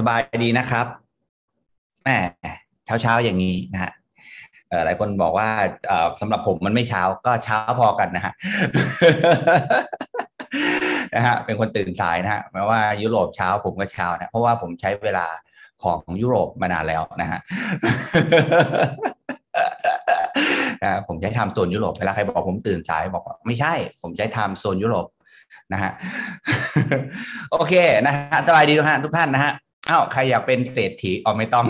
[0.00, 0.86] สบายดีนะครับ
[2.04, 2.10] แหม
[2.86, 3.92] เช้าเช้าอย่างนี้นะฮะ
[4.84, 5.48] หลายคนบอกว่า
[6.20, 8.32] สำหรับผมมันไม่เช้าก็เช้าพอกันนะฮะ
[11.14, 15.26] นะฮะเป็นคนตื่นสายนะฮะแม้ว่ายุโรปเช้าผมก็เช้านะเพราะว่าผมใช้เวลา
[15.82, 17.40] ของยุโรปมานานแล้วนะฮะ
[20.82, 25.06] นะผมใช้ time zone ยุโรปเวลาใครบอกผมตื่นสายบอกว่าไม่ใช่ ผมใช้ time zone ยุโรป
[25.72, 25.90] นะฮะ
[27.52, 27.74] โอเค
[28.06, 29.54] นะฮะสบายดีทุกท่านทุกท่านนะฮะ
[29.88, 31.64] อ้าวใครอยากเป็นเศรษฐีอ๋อไม่ต้อง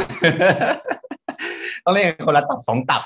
[1.85, 3.03] ต้องเรียกคนละตับสองตับ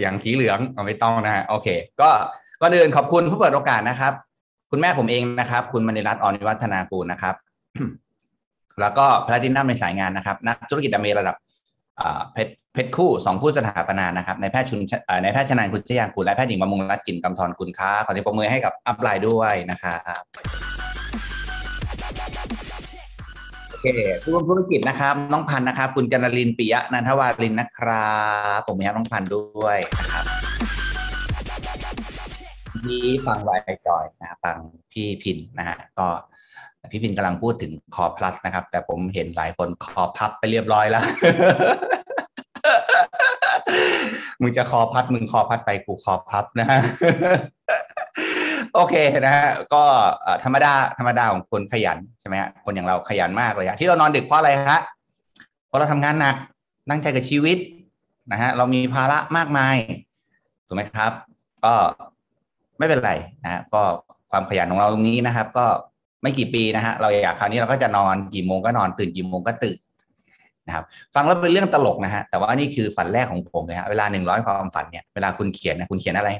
[0.00, 1.68] อย่างสีเหลืองเอาไม่ต้องนะฮะโอเค
[2.00, 2.10] ก็
[2.62, 4.12] ก็เดินขอบคุณผู้เปิดโอกาสนะครับ
[4.70, 7.34] คุณแม่ผมเองนะครับ คุณมณีรัตน์ออนิวัฒนากูลนะครับ
[8.80, 11.36] แล้วก็พระดินัมในสายงานนะครับ นักธุรกิจอเมระดับ
[12.32, 14.80] เพชรเพชรคู่สองผู้สถาปนานะครับในแพทย์ชุน
[15.22, 20.73] ในแพทย์ชนานคุณเจียงคุณและแพทย์หญิงบำรุงรัตน์กินกำธรคุณค้าขอที่ปรบมือให้กับอัพไลน์ด้วยนะครับ
[23.84, 28.14] เคผู้ร่วมธุรกิจนะครับ น้องพันธ์นะครับ คุณจันลินปิยะนันทวารินนะครั
[28.56, 30.24] บ ผมมีครับน้องพันธ์ด้วยนะครับ
[32.84, 33.50] ที่ฟังไว
[33.86, 34.56] จอยนะฟัง
[34.92, 36.06] พี่พินนะฮะก็
[36.90, 41.04] พี่พินกำลังพูดถึงคอพลัสนะครับ แต่ผมเห็นหลายคนคอพับไปเรียบร้อยแล้ว
[44.40, 46.78] มึงจะคอพัดมึงคอพัดไปกูคอพับนะฮะ
[48.74, 49.84] โอเคนะฮะก็
[50.44, 54.80] ธรรมดาธรรมดาของคนขยันใช่ไหมฮะคนอย่างเราขยันมากเลยฮะที่เรานอนดึกเพราะอะไรฮะ
[55.66, 56.36] เพราะเราทำงานหนัก
[56.90, 57.58] ตั้งใจกับชีวิต
[58.32, 59.76] นะฮะเรามีภาระมากมาย
[60.66, 61.12] ถูกไหมครับ
[61.64, 61.74] ก็
[62.78, 63.82] ไม่เป็นไรนะฮะก็
[64.30, 65.66] ความขยันของเราตรงนี้นะครับ ก็
[66.22, 69.78] ไม่กี่ปีนะฮะเราอยากคราวนี้เราก็จะนอนกี่โมงก็นอนตื่นกี่โมงก็ตื่น
[70.66, 76.30] นะครับฟังแล้วเป็นเรื่องตลกนะฮะแต่ว่านี่คือฝันแรกของผมเลยฮะเวลาหนึ่งร้อยความฝันเนี่ยเวลาคุณเขียนนะคุณเขียนอะไร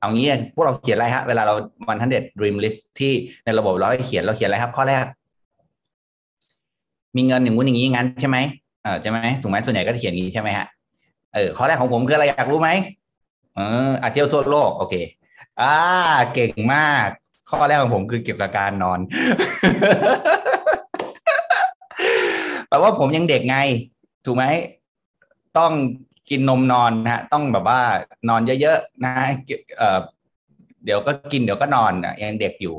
[0.00, 1.54] เอางี้พวกเราเขียนอะไรฮะเวลาเรา
[1.88, 3.12] วันทันเด็ดดรีมลิสที่
[3.44, 5.04] ในระบบเราให้เขียนเราเขียนอะไรครับ ข้อแรก
[7.16, 8.38] มีเงินอย่างงู้นอย่างนี้งั้นใช่ไหม
[8.82, 10.66] เออใช่ไหมถูกไหมส่วนใหญ่ก็จะเขียนอย่างนี้ใช่ไหมฮะ
[11.34, 12.70] เออข้อแรกของผมคืออะไรอยากรู้ไหม
[13.56, 14.94] เอออาเที่ยวทั่วโลกโอเค
[15.60, 15.74] อ่า
[16.34, 17.08] เก่งมาก
[17.50, 19.00] ข้อแรกของผมคือเกี่ยวกับการนอน
[22.68, 23.58] แปลว่าผมยังเด็กไง
[24.26, 24.44] ถูกไหม
[25.58, 25.72] ต้อง
[26.30, 27.80] กินนมนอนนะฮะต้องแบบว่า
[28.28, 29.12] นอนเยอะๆนะ
[29.76, 30.00] เอ่อ
[30.84, 31.92] เดี๋ยวก็กินเดี๋ยวก็นอน
[32.22, 32.76] ยังเด็กอยู่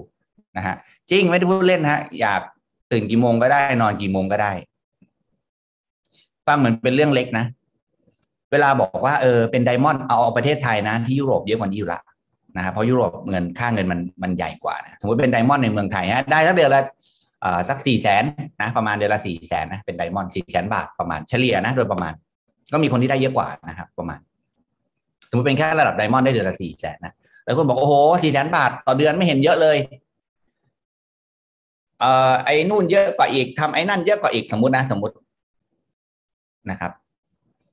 [0.58, 0.76] นะฮะ
[1.10, 2.42] จริงไม่ได้พูดเล่นฮะอยาก
[2.92, 4.52] ตื่นกี่โมงก็ได้ นอนกี่โมงก็ได้
[6.48, 7.46] ฟังเหมือนเป็นเรื่องเล็กนะ
[8.52, 12.02] เวลาบอกว่าเออเป็นไดมอนด์เอาประเทศไทยนะ ที่ยุโรปเยอะกว่านี้อยู่ละ
[12.58, 16.84] นะครับเพราะยุโรปเงินค่าเงินมันมันใหญ่กว่านะสมมติเป็นไดมอนด์ในเมืองไทยฮะได้สักเดือนละ
[17.70, 18.24] สักสี่แสน
[18.62, 22.14] นะประมาณเดือนละสี่แสนนะเป็นไดมอนด์สี่แสนบาทประมาณเฉลี่ยนะโดยประมาณ
[22.74, 24.20] ก็มีคนที่ได้เยอะกว่านะครับ ประมาณ
[25.30, 27.14] สมมติเป็นแค่ระดับไดมอนด์ได้เดือนละสี่แสนนะ
[27.44, 29.78] แล้วคนบอกโอ้โหสี่แสนบาทต่อเดือนไม่เห็นเยอะเลย
[32.00, 35.16] เอ่อไอ้นู่นเยอะกว่าอีกทำไอ้นั่นเยอะกว่าอีกสมมตินะสมมติ
[36.70, 36.92] นะครับ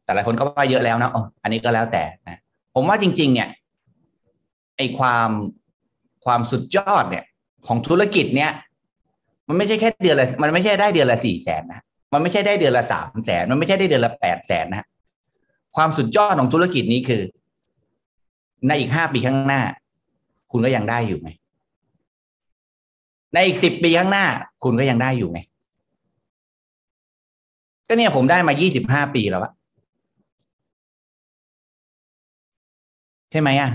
[0.05, 2.39] แต่หลายคนก็ว่าเยอะแล้วนะอ๋ออันนี้ก็แล้วแต่นะ
[2.75, 3.49] ผมว่าจริง ๆ เนี่ย
[4.77, 5.31] ไอ้ความ
[6.25, 7.25] ความสุดยอดเนี่ย
[7.67, 8.53] ของธุรกิจเนี่ย
[9.49, 11.81] มันไม่ใช่แค่เดือนละมันไม่ใช่ได้เดือนละสี่แสนนะ
[12.15, 14.87] มันไม่ใช่ได้เดือนละสามแสนมันไม่ใช่ได้เดือนละแปดแสนนะ
[15.77, 17.23] ความสุดยอดของธุรกิจนี้คือ
[18.69, 19.63] ในอีกห้าปีข้างหน้า
[20.53, 21.29] คุณก็ยังได้อยู่ไหม
[23.35, 24.27] ในอีกสิบปีข้างหน้า
[24.65, 25.39] คุณก็ยังได้อยู่ไหม
[27.89, 29.53] ก็เนี่ยผมได้มายี่สิบห้าปีแล้วอะ
[33.31, 33.71] ใช่ไหมอะ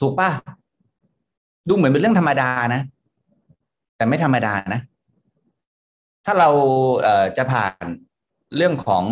[0.00, 0.30] ถูกป่ะ
[1.68, 2.80] ดูเหมือนเป็นเรื่องธรรมดานะ
[3.96, 4.80] แต่ไม่ธรรมดานะ
[6.24, 6.50] ถ้าเรา
[7.36, 7.84] จะผ่าน
[8.56, 9.04] เรื่องของ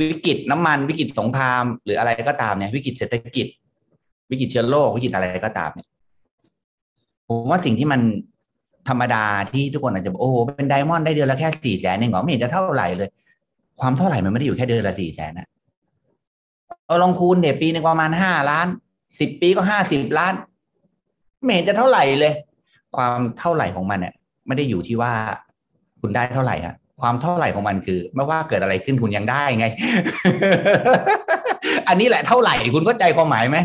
[0.00, 3.46] วิกฤตน้ำมันวิกฤตสงคราม หรืออะไรก็ตามเนี่ยวิกฤตเศรษฐกิจ
[4.30, 5.88] วิกฤตเชื้อโรควิกฤตอะไรก็ตามเนี่ย
[7.26, 8.00] ผมว่าสิ่งที่มัน
[8.88, 13.08] ธรรมดาที่ทุกคนอาจจะบอกโอ้เป็นไดมอนด์ได้เดือนละแค่สี่แสนเองเหรอไม่เห็นจะเท่าไหร่เลย
[13.80, 15.48] ความเท่าไหร่มันไม่ได้อยู่แค่เดือนละสี่แสนนะ
[16.86, 18.66] เอาลองคูณเดี๋ยวปีนึงประมาณห้าล้าน
[19.20, 20.34] สิบปีก็ห้าสิบล้าน
[21.42, 22.32] ไม่เห็นจะเท่าไหร่เลย
[22.96, 24.14] ความเท่าไหร่ของมันเนี่ย
[24.48, 25.12] ไม่ได้อยู่ที่ว่า
[26.00, 29.66] คุณได้เท่าไหร่ฮะความเท่าไหร่ของมันคือ ไม่ว่าเกิดอะไรขึ้นคุณยังได้ไง
[31.88, 33.58] อันนี้แหละเท่าไหร่คุณก็ใจความหมายไหม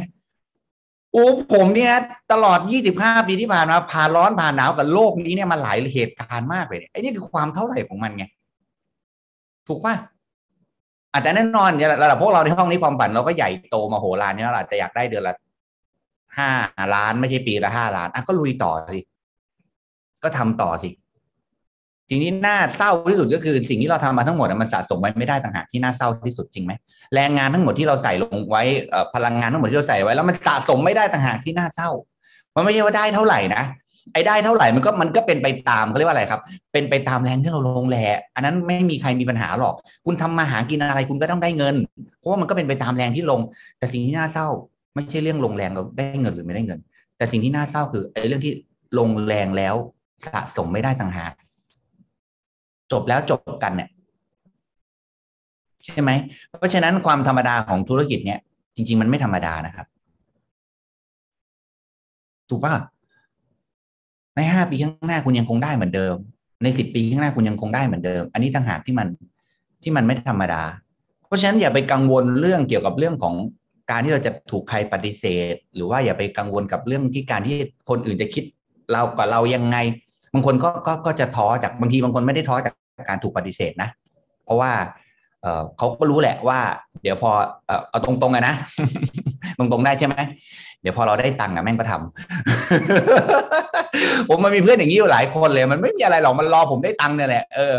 [1.13, 1.93] โอ้ผมเนี่ย
[2.31, 8.25] ตลอดยี่สิบห้าปีที่ผ่านมาผ่านร้อนผ่านหนาวกับโลกนี้เนี่ยมาหลายเหตุการณ์มากเลยไอ้นี่คือความเท่าไหร่ของมันไง
[9.67, 9.95] ถูกป่ะ
[11.13, 15.35] อาจจะแน่นอนเนี่ยระดับพวกเราในห้องนี้ความฝันเราก็ใหญ่โตมาโหฬารเนี่ยเราอาจจะอยากได้เดือนละ
[16.37, 16.49] ห้า
[16.95, 18.99] ล้านไม่ใช่ปีละห้าล้านอะก็ลุยต่อสิ
[20.23, 20.89] ก็ทำต่อสิ
[22.09, 26.73] สิ่งที่น่าเศร้าที่สุดก็คือ สิ่งที่เราทำมาทั้งหมดมันสะสมไว้ไม่ได้ต่างหากที่น่าเศร้าที่สุดจริงไหม
[27.15, 28.63] แรงงานทั้งหมดที่เราใส่ลงไว้
[29.15, 31.89] พลังงานทั้งหมดที่เราใส่ไว้ แล้วมันสะสมไม่ได้ต่างหากที่น่าเศร้า
[32.55, 33.63] มันไม่ใช่ว่าได้เท่าไหร่นะ
[34.13, 36.41] ไอ้ได้เท่าไหร่มันก็มันก็เป็นไปตามเขาเรียกว่าอะไรครับ
[36.73, 41.75] เป็นไปตามแรงที่เราลงแหละอันนั้นไม่มีใครมีปัญหาหรอก คุณทำมาหากินอะไรคุณก็ต้องได้เงิน
[42.19, 43.39] เพราะว่ามันก็เป็นไปตามแรงที่ลง
[43.77, 44.47] แต่สิ่งที่น่าเศร้า
[44.93, 46.79] ไม่ใช่เรื่องลงแรงเราได้เงินหรือไม่ได้เงิน
[47.17, 48.53] แต่สิ่งที่น่าเศร้าคือไอ้เรื่องที่
[48.99, 49.75] ลงแรงแล้ว
[50.25, 51.33] สะสมไม่ได้ต่างหาก
[52.91, 53.89] จบแล้วจบกันเนี่ย
[55.85, 56.11] ใช่ไหม
[56.57, 58.39] เพราะฉะนั้นความธรรมดาของธุรกิจเนี่ย
[58.75, 59.87] จริง ๆ มันไม่ธรรมดานะครับ
[62.49, 62.73] ถูกป่ะ
[64.35, 66.15] ในห้าปีข้างหน้าคุณยังคงได้เหมือนเดิม
[66.63, 69.07] ในสิบปีข้างหน้าคุณยังคงได้เหมือนเดิม อันนี้ต่างหากที่มัน
[69.83, 70.63] ที่มันไม่ธรรมดา
[71.27, 73.35] เพราะฉะนั้นอย่าไปกังวลเรื่องเกี่ยวกับเรื่องของ
[73.91, 77.57] การที่เราจะถูกใครปฏิเสธ หรือว่าอย่าไปกังวลกับเรื่องที่การที่
[77.89, 78.43] คนอื่นจะคิด
[78.91, 79.77] เรากับเรายังไง
[80.33, 82.73] บางคนก็ก็ก็จะท้อจากบางทีบางคนไม่ได้ท้อจาก
[83.09, 83.89] การถูกปฏิเสธนะ
[84.45, 84.71] เพราะว่า
[85.77, 86.59] เขาก็รู้แหละว่า
[87.03, 87.31] เดี๋ยวพอ
[87.89, 88.55] เอาตรงๆอะนะ
[89.57, 90.15] ตรงๆได้ใช่ไหม
[90.81, 97.75] เดี๋ยวพอเราได้ตังค์อะแม่งก็ทำผมมันมีเพื่อนอย่างนี้อยู่หลายคนเลย มันไม่มีอะไรหรอกมันรอผมได้ตังค์เนี่ยแหละเออ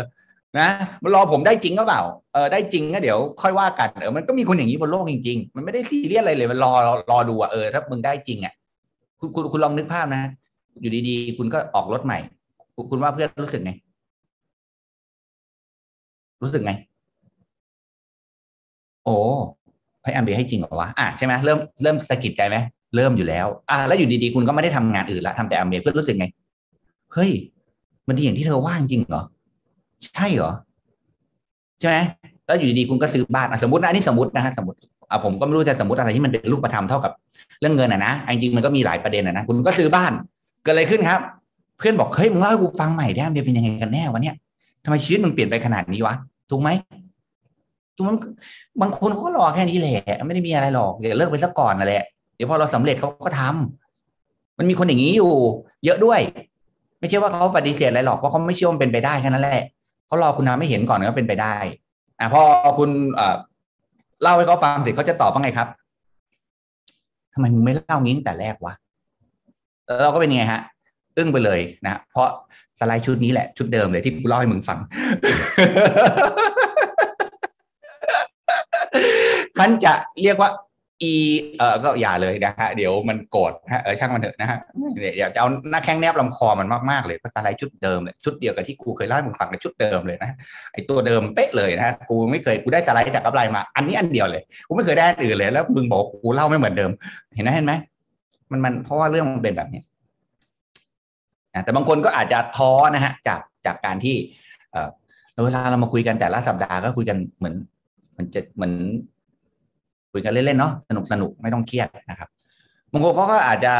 [0.59, 0.67] นะ
[1.03, 2.01] มันรอผมได้จริงก็เปล่า
[2.33, 6.73] เออได้จริงก็เดี๋ยวค่อยว่ากันเออมันก็มีคนอย่างนี้บนโลกจริง ๆ มันไม่ได้ซีเรียสอะไรเลย มันรอ
[7.11, 8.53] รอดูอะเออถ้ามึงได้จริงอะ
[9.19, 10.23] คุณคุณคุณลองนึกภาพนะ
[10.81, 12.19] อยู่ดีๆ คุณก็ออกรถใหม่
[12.89, 13.71] คุณว่าเพื่อนรู้สึกไง
[16.43, 16.71] รู้สึกไง
[19.05, 19.17] โอ้
[20.03, 22.57] ให้อัมเบให้จริงเหรอวะอะใช่ไหมเริ่มเริ่มสะกิดใจไหม
[22.95, 26.25] เริ่มอยู่แล้วอะแล้วอยู่ดีๆคุณก็ไม่ได้ทำงานอื่นละทำแต่อัมเบเพื่อรู้สึกไง
[27.13, 27.31] เฮ้ย
[28.07, 29.23] มันดีอย่างที่เธอว่างจริงเหรอ
[30.15, 30.51] ใช่เหรอ
[31.79, 31.97] ใช่ไหม
[32.45, 34.77] แล้วอยู่ดีๆคุณก็ซื้อบ้านสมมตินะอันนี้สมมตินะฮะสมมติ
[35.09, 37.11] อะผมก็ไม่รู้จะสมมติอะไรที่มันเป็นรูปธรรมเท่ากับ
[37.61, 40.11] เรื่องเงินอะนะจริงๆมันก็มีหลายประเด็นอะนะคุณก็ซื้อบ้าน
[40.63, 41.19] เกิดอะไรขึ้นครับ
[41.77, 44.35] เพื่อนบอกเฮ้ยมึงเล่าให้กูฟังใหม่ได้มันเป็นยังไงกันแน่วะเนี่ย
[44.83, 46.15] ทำไมชีวิตมึงเปลี่ยนไปขนาดนี้วะ
[46.49, 46.69] ถูกไหม
[47.95, 48.17] ถูกมัน
[48.81, 52.03] บางคนเขาก็รอแค่นี้แหละ ไม่ได้มีอะไรหรอกอย่าเลิกไปซะก่อนนั่นแหละ
[52.35, 55.31] เดี๋ยวพอเราสำเร็จเขาก็ทำมันมีคนอย่างนี้อยู่
[55.85, 56.19] เยอะด้วย
[56.99, 59.63] ไม่ใช่ว่าเขาปฏิเสธอะไรหรอกเพราะเขาไม่เชื่อมันเป็นไปได้แค่นั้นแหละ
[60.07, 61.55] เขารอคุณน้ำไม่เห็นก่อนก็เป็นไปได้
[62.19, 62.41] อะพอ
[62.77, 63.35] คุณเอ่อ
[64.21, 65.67] เล่าให้เขาฟังเสร็จเขาจะตอบว่าไงครับ
[67.33, 68.73] ทำไมมึงไม่เล่างี้ตั้งแต่แรกวะ
[69.85, 70.61] แล้วเราก็เป็นไงฮะ
[71.17, 72.29] อึ้งไปเลยนะเพราะ
[72.79, 74.79] สไลด์ชุดนี้แหละชุดเดิมเลยที่กูเล่าให้มึงฟัง
[79.57, 80.51] คันจะเรียกว่า
[81.03, 81.13] อี
[81.59, 84.59] เออก็อย่าเลยนะฮะเดี๋ยวมันโกรธฮะเออช่างมันเถอะนะฮะ
[85.15, 90.29] เดี๋ยวจะเอาหน้าแข้งแนบลำคอมันมากๆเลยก็สไลด์ชุดเดิมเลยชุดเดียวกับที่กูเคยเล่าให้มึงฟังในชุดเดิมเลยนะ
[90.73, 96.91] ไอตัวเดิมเป๊ะเลยนะกูไม่เคยกูได้สไลด์จากกับไรมา อันนี้อันเดียวเลยกูไม่เคยได้อื่นเลยแล้วมึงบอกกูเล่าไม่เหมือนเดิม
[97.35, 97.73] เห็นไหมเห็นไหม
[98.51, 99.81] มันมันเพราะว่าเรื่องมันเป็นแบบนี้
[101.63, 104.15] แต่บางคนก็อาจจะท้อนะฮะจากจากการที่
[104.71, 104.89] เออ
[105.45, 107.55] เวลาเรามาคุยกันแต่ละสัปดาห์ก็คุยกันเหมือน
[108.17, 108.73] มันจะเหมือน
[110.13, 112.29] คุยกันเล่นๆเนาะสนุกสนุกไม่ต้องเครียดนะครับ
[112.91, 113.73] บางคนเขาก็อาจจะ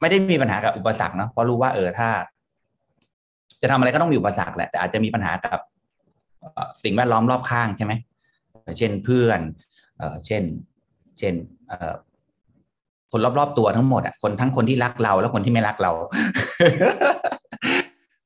[0.00, 2.08] ไม่ได้มีปัญหากับอุปสรรคเนาะเพราะรู้ว่าเออถ้า
[3.62, 5.58] จะทำอะไรก็ต้องมีอุปสรรคแหละแต่อาจจะมีปัญหากับ
[6.84, 7.92] สิ่งแวดล้อมรอบข้างใช่ไหม
[8.78, 9.40] เช่นเพื่อน
[9.98, 10.42] เอเช่น
[11.18, 11.34] เช่น
[11.66, 15.92] เคนรอบๆตัวทั้งหมดอะคนทั้งคนที่รักเราและคนที่ไม่รักเรา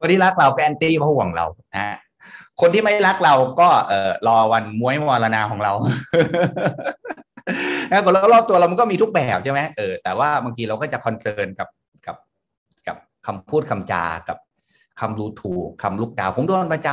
[0.01, 1.97] คนที่รักเราแอนตี้เพราะห่วงเรานะ
[2.61, 5.73] คนที่ไม่รักเราก็เออรอวันมวยมรณาของเรา
[7.91, 11.69] นะคนรอบตัวเรามันก็มีทุกแบบใช่ไหมเออแต่ว่าบางทีเราก็จะคอนเซิร์นกับ
[12.07, 12.17] กับ
[12.87, 12.97] กับ
[13.27, 14.39] คำพูดคำจากับ
[15.01, 16.89] คำดูถูกคำลุกดาว ผมโดนประจ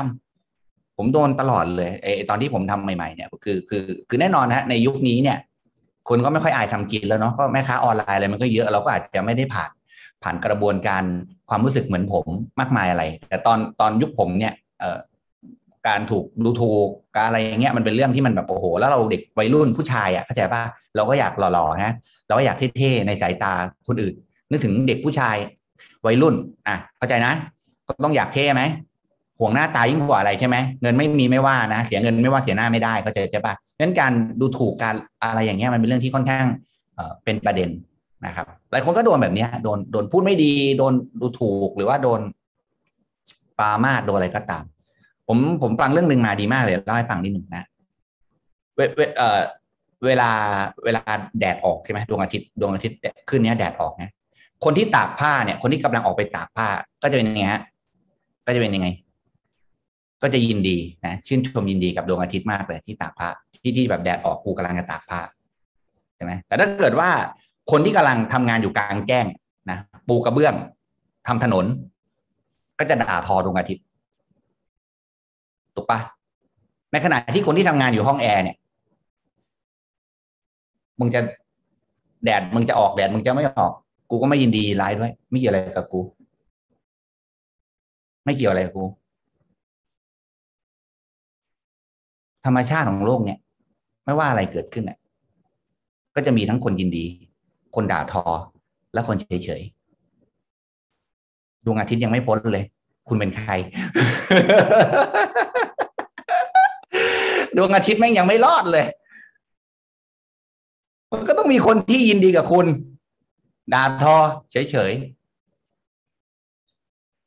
[0.46, 5.38] ำผมโดนตลอดเลยไอตอนที่ผมทำใหม่ๆเนี่ยคือคือคือแน่นอนนะในยุคนี้เนี่ย
[6.09, 9.71] คนก็ไม่ค่อยอายทำกินแล้วเนาะก็แม่ค้าออนไลน์อะไรมันก็เยอะเราก็อาจจะไม่ได้ผ่าน
[10.24, 11.03] ผ่านกระบวนการ
[11.50, 12.25] ความรู้สึกเหมือนผม
[12.59, 14.97] มากมายอะไร แต่ตอนตอนยุคผมเนี่ยเออ
[15.88, 20.62] การถูกดูถูกการอะไรอย่างเงี้ยมันเป็นเรื่องที่มันแบบโอ้โห แล้วเราเด็กวัยรุ่นผู้ชายอะเข้าใจป่ะ
[20.95, 21.93] เราก็อยากหล่อๆนะ
[22.27, 23.53] เราก็อยากเท่ๆในสายตา
[23.88, 24.13] คนอื่น
[24.50, 25.38] นึกถึงเด็กผู้ชาย
[26.05, 26.35] วัยรุ่น
[26.67, 27.33] อะเข้าใจนะ
[27.88, 28.63] ก็ต้องอยากเท่ไหม
[29.39, 36.46] ห่วงหน้าตายิ่งกว่าอะไรใช่ไหมเงินไม่มีไม่ว่านะเสียเงินไม่ว่าเสียหน้าไม่ได้เข้าใช่ปะงั้นการดูถูกการอะไรอย่างเงี้ยมันเป็นเรื่องที่ค่อนข้าง
[37.24, 37.70] เป็นประเด็น
[38.25, 42.22] นะครับหลายคนก็โดนแบบนี้โดนโดนพูดไม่ดี โดนดูถูกหรือว่าโดน
[43.60, 44.63] ปามาดโดนอะไรก็ตาม
[45.27, 47.65] ผมผมฟังเรื่องหนึ่งมาดีมากเลยเล่าให้ฟังนิดหนึ่งนะ
[48.75, 48.80] เว
[49.18, 49.39] เออ
[50.06, 50.32] เวลา
[50.86, 51.01] เวลา
[51.39, 52.98] แดดออกใช่ไหมดวงอาทิตย์ดวงอาทิตย์
[53.30, 54.12] ขึ้นเนี้ยแดดออกเนี่ย
[54.63, 56.68] คนที่ตากผ้าเนี่ย คนที่กำลังออกไปตากผ้า
[57.01, 57.62] ก็จะเป็นยังไงฮะ
[58.46, 58.88] ก็จะเป็นยังไง
[60.25, 63.29] ก็จะยินดีนะชื่นชมยินดีกับดวงอาทิตย์มากเลยที่ตากผ้า
[63.63, 65.20] ที่ที่แบบแดดออกกูกำลังจะตากผ้า
[66.15, 67.10] ใช่ไหมแต่ถ้าเกิดว่า
[67.72, 69.25] คนที่กำลังทำงานอยู่กลางแจ้ง
[69.70, 69.77] นะ
[70.08, 70.53] ปูกระเบื้อง
[71.27, 71.65] ทำถนน
[72.79, 73.84] ก็จะด่าทอดวงอาทิตย์
[75.75, 76.00] ถูกปะ
[76.91, 78.55] ในขณะที่คนที่ทำงานอยู่ห้องแอร์เนี่ย
[81.00, 81.22] มึงจะ
[82.24, 83.74] แดดมึงจะออกแดดมึงจะไม่ออก
[84.10, 86.01] กูก็ไม่ยินดีไลฟ์ด้วย ไม่เกี่ยวอะไรกับกู
[88.25, 88.86] ไม่เกี่ยวอะไรกับกู
[92.46, 93.40] ธรรมชาติของโลกเนี่ย
[94.06, 94.98] ไม่ว่าอะไรเกิดขึ้นอะ
[96.16, 97.06] ก็จะมีทั้งคนยินดี
[97.75, 98.24] คนด่าทอ
[98.94, 102.66] และคนเฉยๆดวงอาทิตย์ยังไม่พ้นเลย
[103.08, 103.52] คุณเป็นใคร
[107.58, 108.86] ดวงอาทิตย์แม่งยังไม่รอดเลย
[111.12, 112.66] มันก็ต้องมีคนที่ยินดีกับคุณ
[113.74, 114.16] ด่าทอ
[114.52, 115.02] เฉยๆ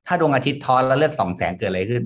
[0.06, 2.02] ถ้าดวงอาทิตย์ทอแล้วเลือกสองแสงเกิดอะไรขึ้น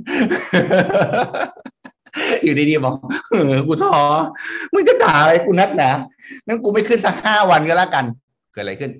[2.44, 2.94] อยู่ดีๆบอก
[3.30, 4.02] เออกูท้อ
[4.72, 5.90] มึงจะด่าอะไรกูนักหนา
[6.46, 8.04] งั้นกูไม่ขึ้นสักห้าวันก็แล้วกัน
[8.52, 8.90] เกิดอะไรขึ้น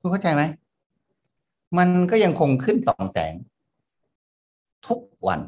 [0.00, 0.42] คุณเข้าใจไหม
[1.78, 3.34] มันก็ยังคงขึ้นสองแสง
[4.86, 5.40] ทุกวัน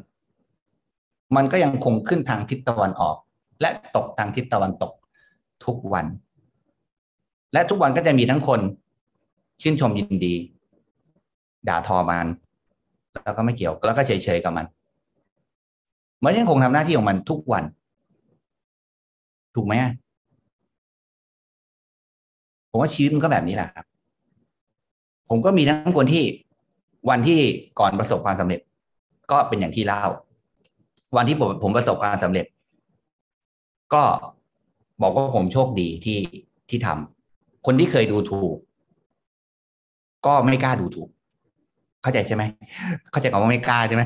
[1.35, 3.17] มันก็ยังคงขึ้นทางทิศตะวันออก
[3.61, 4.91] และตกทางทิศตะวันตก
[5.65, 6.05] ทุกวัน
[7.53, 8.61] และทุกวันก็จะมีทั้งคน
[9.61, 10.35] ชื่นชมยินดี
[11.67, 12.27] ด่าทอมัน
[13.23, 14.65] แล้วก็ไม่เกี่ยวแล้วก็เฉยๆกับมัน
[16.23, 17.63] มันยังคงทำหน้าที่ของมันทุกวัน
[19.55, 19.73] ถูกไหม
[22.69, 23.85] ผมว่าชีวิตมันก็แบบนี้แหละครับ
[25.29, 26.23] ผมก็มีทั้งคนที่
[27.09, 27.39] วันที่
[27.79, 28.59] ก่อนประสบความสำเร็จ
[29.31, 30.01] ก็เป็นอย่างที่เล่า
[31.15, 32.45] วันที่ผมผมประสบความสำเร็จ
[33.93, 34.03] ก็
[35.01, 36.19] บอกว่าผมโชคดีที่
[36.69, 38.55] ที่ทำคนที่เคยดูถูก
[40.25, 41.09] ก็ไม่กล้าดูถูก
[42.03, 42.43] เข้าใจใช่ไหม
[43.11, 44.03] เข้าใจคำว่าไม่กล้าใช่ไหม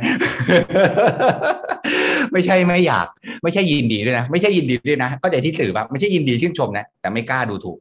[2.31, 3.07] ไม่ใช่ไม่อยาก
[3.43, 7.77] ไม่ใช่ยินดีด้วยนะไม่ใช่ยินดีด้วยนะเข้าใจที่สื่อแบบไม่ใช่ยินดีชื่นชมนะแต่ไม่กล้าดูถูก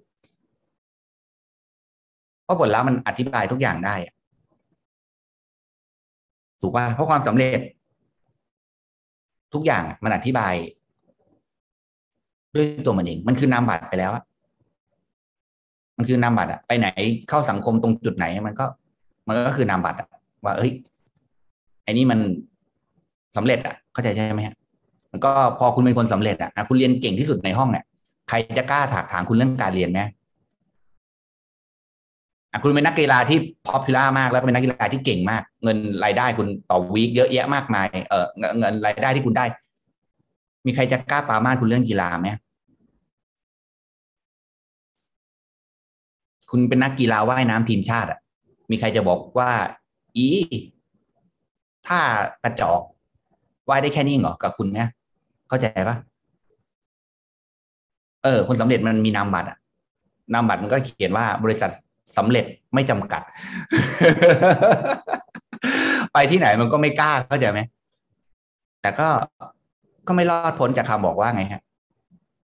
[2.45, 3.97] เพราะผลลัพธ์มันอธิบายทุกอย่างได้
[6.63, 7.61] ถูกป่ะเพราะความสำเร็จ
[9.55, 10.55] ทุกอย่างมันอธิบาย
[12.55, 14.13] ด้วยตัวมันเอง มันคือนามบัตรไปแล้ว
[15.97, 16.89] มันคือนามบัตรอะไปไหน
[17.29, 18.67] เข้าสังคมตรงจุดไหนมันก็
[19.27, 19.99] มันก็คือนามบัตร
[20.45, 20.73] ว่า เอ้ย
[21.85, 22.19] ไอ้นี่มัน
[23.37, 24.57] สำเร็จอะเข้าใจใช่ไหมฮะ
[25.13, 27.85] มันก็พอคุณเป็นคนสำเร็จอะคุณเรียนเก่งที่สุดในห้องเนี่ย
[28.29, 30.01] ใครจะกล้าถากถางคุณเรื่องการเรียนไหม
[32.53, 38.27] อะคุณเป็นนักกีฬาที่พอพิล่ามากแล้วก็เป็นนักกีฬาที่เก่งมาก เงินรายได้คุณต่อวีคเยอะแยะมากมายเออ
[38.59, 39.45] เงินรายได้ที่คุณได้
[40.67, 42.29] มีใครจะกล้าปามาคุณเรื่องกีฬาไหม
[46.51, 48.19] คุณเป็นนักกีฬาว่ายน้ำทีมชาติอะ
[48.71, 49.51] มีใครจะบอกว่า
[50.17, 50.29] อี
[51.87, 52.01] ถ้า
[52.43, 52.81] กระจอก
[53.69, 54.89] ว่ายได้แค่นี้เหรอกับคุณเนี่ย
[55.49, 55.97] เข้าใจปะ
[58.25, 59.59] เออคนสำเร็จมันมีนามบัตรอะ
[60.35, 61.71] นามบัตรมันก็เขียนว่าบริษัท
[62.17, 62.45] สำเร็จ
[62.75, 63.23] ไม่จำกัด
[66.13, 67.61] ไปที่ไหนมันก็ไม่กล้าเข้าใจไหม
[68.83, 69.09] แต่ก็
[70.07, 71.63] ก็ไม่รอดพ้นจากคำบอกว่าไงฮะ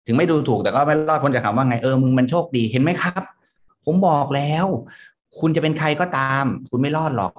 [0.07, 3.23] ถึงไม่ดูถูกแต่ก็ไม่รอดพ้นจากคำว่าไงเออมึงมันโชคดีเห็นไหมครับ
[3.85, 4.67] ผมบอกแล้ว
[5.41, 7.33] คุณจะเป็นใครก็ตาม คุณไม่รอดหรอก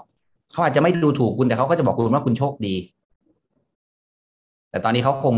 [0.51, 2.75] เขาอาจจะไม่ดูถูกคุณแต่เขาก็จะบอกคุณว่าคุณโชคดี
[4.69, 5.35] แต่ตอนนี้เขาคง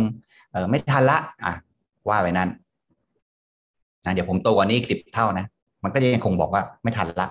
[0.51, 1.53] เออไม่ทันละ อะ
[2.09, 2.49] ว่าไปนั้น
[4.05, 5.45] นะเดี๋ยวผมโตกว่านี้อีกสิบเท่านะ
[5.83, 7.27] มันก็ยังคงบอกว่าไม่ทันละ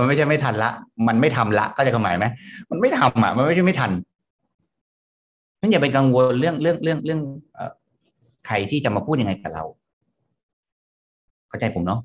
[0.00, 0.70] มันไม่ใช่ไม่ทันละ
[1.08, 2.24] มันไม่ทำละก็จะหมายไหม
[2.70, 3.90] มันไม่ทำอะ มันไม่ใช่ไม่ทัน
[5.60, 7.20] นั่นอย่าไปกังวลเรื่องเรื่องเรื่องเรื่อง
[8.46, 9.64] ใครที่จะมาพูดยังไงกับเรา
[11.48, 12.00] เข้าใจผมเนาะ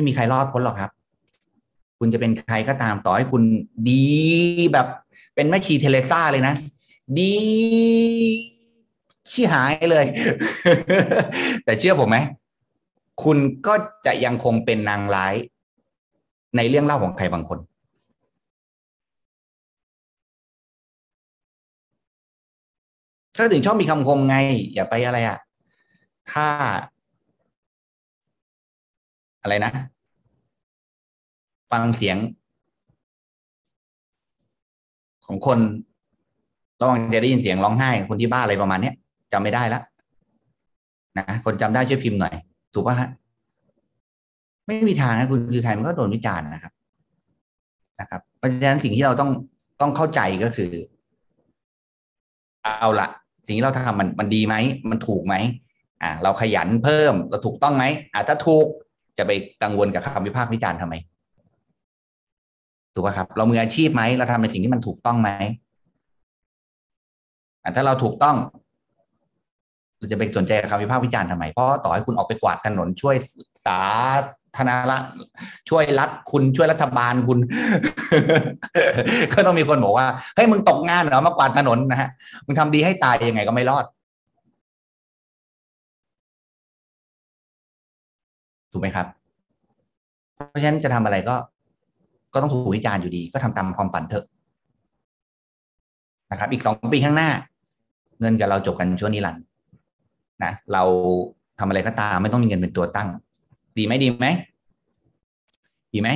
[0.00, 0.90] ไม่มีใครรอดพ้นหรอกครับ
[1.98, 3.42] คุณจะเป็นใครก็ตามต่อให้คุณ
[3.88, 4.04] ดี
[4.72, 4.86] แบบ
[5.34, 6.54] เป็นแม่ชีเทเลซ่าเลยนะ
[7.18, 7.34] ดี
[9.30, 10.06] ชี้หายเลย
[11.64, 12.18] แต่เชื่อผมไหม
[13.22, 13.74] คุณก็
[14.06, 15.34] จะยังคงเป็นนางร้าย
[16.56, 17.58] ในเรื่องเล่าของใครบางคน
[23.38, 24.36] ก็ถึงชอบมีคำคมไง
[24.74, 25.38] อย่าไปอะไรอะ
[26.32, 26.46] ถ้า
[29.42, 29.72] อะไรนะ
[31.70, 32.16] ฟังเสียง
[35.26, 35.58] ของคน
[36.80, 38.94] ระวังจะได้ยินเสียงร้องไห้คนที่บ้าอะไรประมาณเนี้ย
[39.32, 39.82] จำไม่ได้แล้ว
[41.18, 42.34] นะคนจำได้ช่วยพิมพ์หน่อย
[42.74, 43.08] ถูกป่ะฮะ
[44.66, 46.72] ไม่มีทางนะคุณคือใครมันก็โดนวิจารณ์นะครับ
[48.00, 49.30] นะครับเพราะฉะนั้นสิ่งที่เราต้อง
[49.80, 50.72] ต้องเข้าใจก็คือ
[52.64, 53.08] เอาละ
[53.46, 54.54] สิ่งที่เราทำมันมันดีไหม
[54.90, 55.34] มันถูกไหม
[56.02, 58.66] อ่าเราขยันเพิ่มเราถูกต้องไหมอ่าถ้าถูก
[59.20, 60.94] จะไปกังวลกับคำวิพากษ์วิจารณ์ทำไม
[62.94, 65.30] ถูกป่ะครับ เรามืออาชีพไหมเราทำในสิ่งที่มันถูกต้องไหม
[67.76, 68.36] ถ้าเราถูกต้อง
[69.98, 73.16] เราจะไปสนใจคำวิพากษ์วิจารณ์ทำไม เพราะต่อให้คุณออกไปกวาดถนนช่วย
[73.66, 73.80] สา
[74.56, 74.96] ธารณะ
[75.68, 77.38] ช่วยรัฐคุณช่วยรัฐบาลคุณ
[79.32, 82.10] ก็ต้องมีคนบอกว่าเฮ้ยมึงตกงานเหรอมากวาดถนนนะฮะ
[82.46, 83.84] มึงทำดีให้ตายยังไงก็ไม่รอด
[88.72, 89.06] ถูกไหมครับ
[90.34, 91.36] เพราะฉะนั้นจะทำอะไรก็
[92.32, 94.24] ก็ต้องถูกวิจารณ์อยู่ดี ก็ทำตามความฝันเถอะ
[96.30, 97.30] นะครับ อีกสองปีข้างหน้า
[98.20, 99.44] เงินกับเราจบกันช่วงนิรันดร์
[100.44, 100.82] นะเรา
[101.58, 103.08] ทำอะไรก็ตามไม่ต้องมีเงินเป็นตัวตั้ง
[103.78, 104.26] ดีไหมดีไหม
[105.92, 106.08] ดีไหม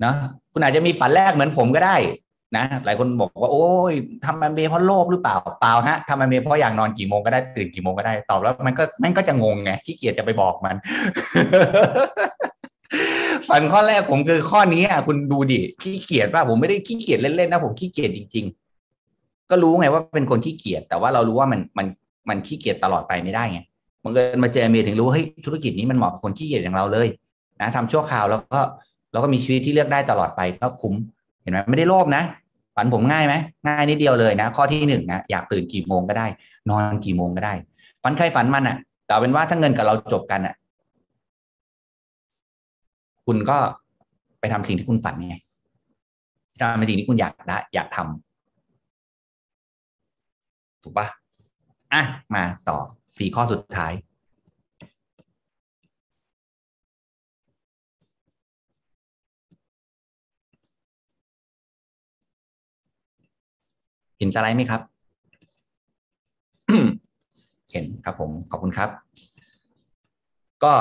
[0.00, 0.14] เนาะ
[0.52, 1.96] คุณอาจจะมีฝันแรกเหมือนผมก็ได้
[2.56, 10.76] นะหลายคนบอกว่าโอ้ยทำแอมเบเพราะโลภหรือเปล่าเปล่าฮะทำแอมเบเพราะอยากนอนกี่โมงก็ได้ตื่นกี่โมงก็ได้ตอบแล้ว มันก็มันก็จะงงไงขี้เกียจจะไปบอกมัน
[13.48, 18.46] ฝันข้อแรกผมคือข้อนี้คุณดูดิขี้เกียจป่ะผมไม่ได้ขี้เกียจเล่นๆนะผมขี้เกียจจริง
[18.98, 21.86] ๆ ก็รู้ไงว่าเป็นคนขี้เกียจแต่ว่าเรารู้ว่ามันมัน
[22.28, 23.60] มันขี้เกียจตลอดไปไม่ได้ไง
[24.04, 27.08] บังเอิญมาเจอเมย์ถึงรู้เฮ้ยธุรกิจนี้มันเหมาะกับคนขี้เกียจอย่างเราเลย
[27.60, 28.60] นะทำชั่วคราวแล้วก็
[29.12, 30.94] แล้วก็มีชีวิตที่เลือกได้ตลอดไปก็คุ้ม
[31.48, 32.22] ห็นไหมไม่ได้โลภนะ
[32.76, 33.34] ฝันผมง่ายไหม
[33.66, 36.26] ง่ายนิดเดียวเลยนะ ข้อที่หนึ่งนะอยากตื่นกี่โมงก็ได้
[36.70, 37.54] นอนกี่โมงก็ได้
[38.02, 38.76] ฝันใครฝันมันอะ
[39.06, 40.54] แต่เป็นว่าถ้าเงินกับเราจบกันอะ
[43.26, 43.58] คุณก็
[44.40, 45.36] ไปทำสิ่งที่คุณฝันไง
[46.60, 48.02] ทำในสิ่งที่คุณอยากได้อยากทำ
[50.82, 51.06] ถูกปะ
[51.92, 52.02] อะ
[52.34, 52.78] มาต่อ
[53.18, 53.92] สี่ข้อสุดท้าย
[64.18, 64.80] เห็นสไลด์ไหมครับ
[67.72, 68.90] เห็นครับผม ขอบคุณครับ
[70.64, 70.72] ก็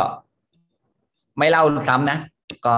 [1.39, 2.17] ไม่เล่าซ้ำนะ
[2.65, 2.75] ก็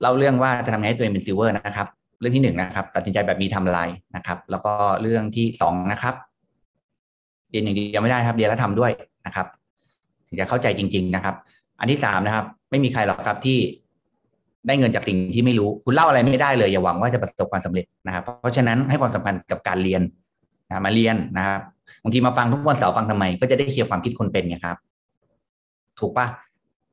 [0.00, 1.88] เล่าเรื่องว่าจะทำไงให้ตัวเองเป็น Silver นะครับ
[2.20, 6.14] เรื่องที่หนึ่งนะครับ ตัดสินใจแบบมีทำลายนะครับ แล้วก็เรื่องที่สองนะครับ
[7.50, 8.90] เรียนอย่างเดียวไม่ได้ครับ เรียนแล้วทำด้วย
[9.26, 9.46] นะครับ
[10.28, 11.34] ถึงจะเข้าใจจริง ๆนะครับ
[11.80, 13.58] อันที่สามนะครับ ไม่มีใครหรอกครับที่
[14.66, 20.02] ได้เงินจากสิ่งที่ไม่รู้ คุณเล่าอะไรไม่ได้เลยอย่าหวังว่าจะประสบความสำเร็จนะครับเพราะฉะนั้นให้ความสำคัญกับการเรียน
[20.68, 21.60] นะมาเรียนนะครับ
[22.02, 24.76] บางทีมาฟังทุกวันเสาร์ฟังทำไม ก็จะได้เคลียร์ความคิดคนเป็นไงครับ
[26.00, 26.26] ถูกปะ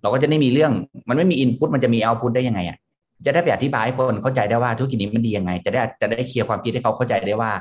[0.02, 0.72] เราก็จะได้มีเรื่อง
[1.10, 2.78] มันไม่มีอินพุตมันจะมีเอาพุตได้ยังไงอะ
[3.26, 7.52] จะได้ไปอธิบายให้คนเข้าใจได้ว่าธุรกิจนี้มันดียังไง จะได้จะได้เคลียร์ความคิดให้เขาเข้าใจได้ว่า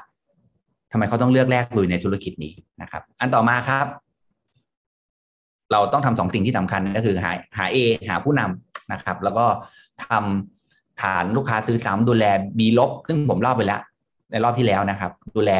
[0.92, 3.86] ทำไมเขาต้องเลือกแลกลุยในธุรกิจนี้นะครับ อันต่อมาครับ
[5.72, 7.76] เราต้องทำสองสิ่งที่สำคัญก็คือหาหาเอ
[8.08, 9.46] หาผู้นำนะครับ แล้วก็
[10.06, 12.24] ทำฐานลูกค้าซื้อซ้ำดูแล
[12.58, 13.80] บีลบซึ่งผมเล่าไปแล้ว
[14.30, 15.52] ในรอบที่แล้วนะครับ ดูแล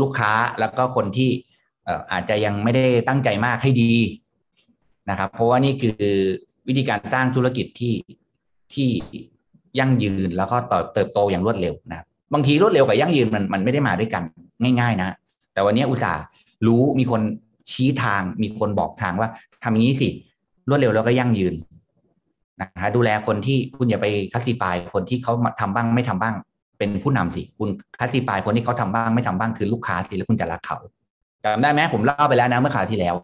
[0.00, 1.30] ลูกค้าแล้วก็คนที่
[2.12, 3.92] อาจจะยังไม่ได้ตั้งใจมากให้ดี
[5.10, 6.04] นะครับ เพราะว่านี่คือ
[6.68, 7.94] วิธีการสร้างธุรกิจที่
[8.74, 8.88] ที่
[9.78, 10.56] ยั่งยืนแล้วก็
[10.94, 14.22] เติบโตอย่างรวดเร็วนะครับบางทีรวดเร็วกับยั่งยืนมันมันไม่ได้มาด้วยกัน
[14.62, 15.08] ง่าย ๆ นะ
[15.52, 16.22] แต่วันนี้อุตส่าห์
[16.66, 17.20] รู้มีคน
[17.72, 19.28] ชี้ทางมีคนบอกทางว่า
[19.62, 20.08] ทำอย่างนี้สิ
[20.68, 21.54] รวดเร็วแล้วก็ยั่งยืน
[22.60, 26.34] นะฮะดูแลคนที่คุณอย่าไป classify คนที่เขาทำบ้างไม่ทำบ้าง
[26.78, 27.68] เป็นผู้นำสิคุณ
[28.00, 30.78] classify คนที่เขาทำบ้างไม่ทำบ้างคือลูกค้าสิแล้วคุณจะรักเขา
[31.44, 33.14] จำได้ไหมผมเล่าไปแล้วนะเมื่อคราวที่แล้ว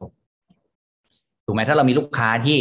[1.46, 2.56] ถูกไหมถ้าเรามีลูกค้าที่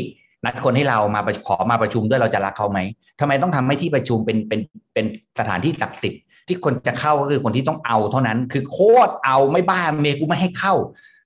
[0.46, 2.80] นัดคนให้เรามาขอมาประชุมด้วยเราจะรักเขาไหม
[3.20, 4.62] ทำไมต้องทำให้ที่ประชุมเป็นเป็น
[4.94, 5.06] เป็น
[5.40, 10.74] สถานที่ศักดิ์สิทธิ์ที่คนจะเข้าก็คือคนที่ต้องเอาเท่านั้น คือโคตรเอาไม่บ้าเมย์กูไม่ให้เข้า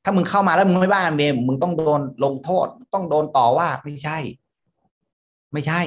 [0.04, 4.18] ถ้ามึงเข้ามาแล้วมึงไม่บ้าเมย์มึงต้องโดนลงโทษ ต้องโดนต่อว่าไม่ใช่
[5.54, 5.82] ไม่ใช่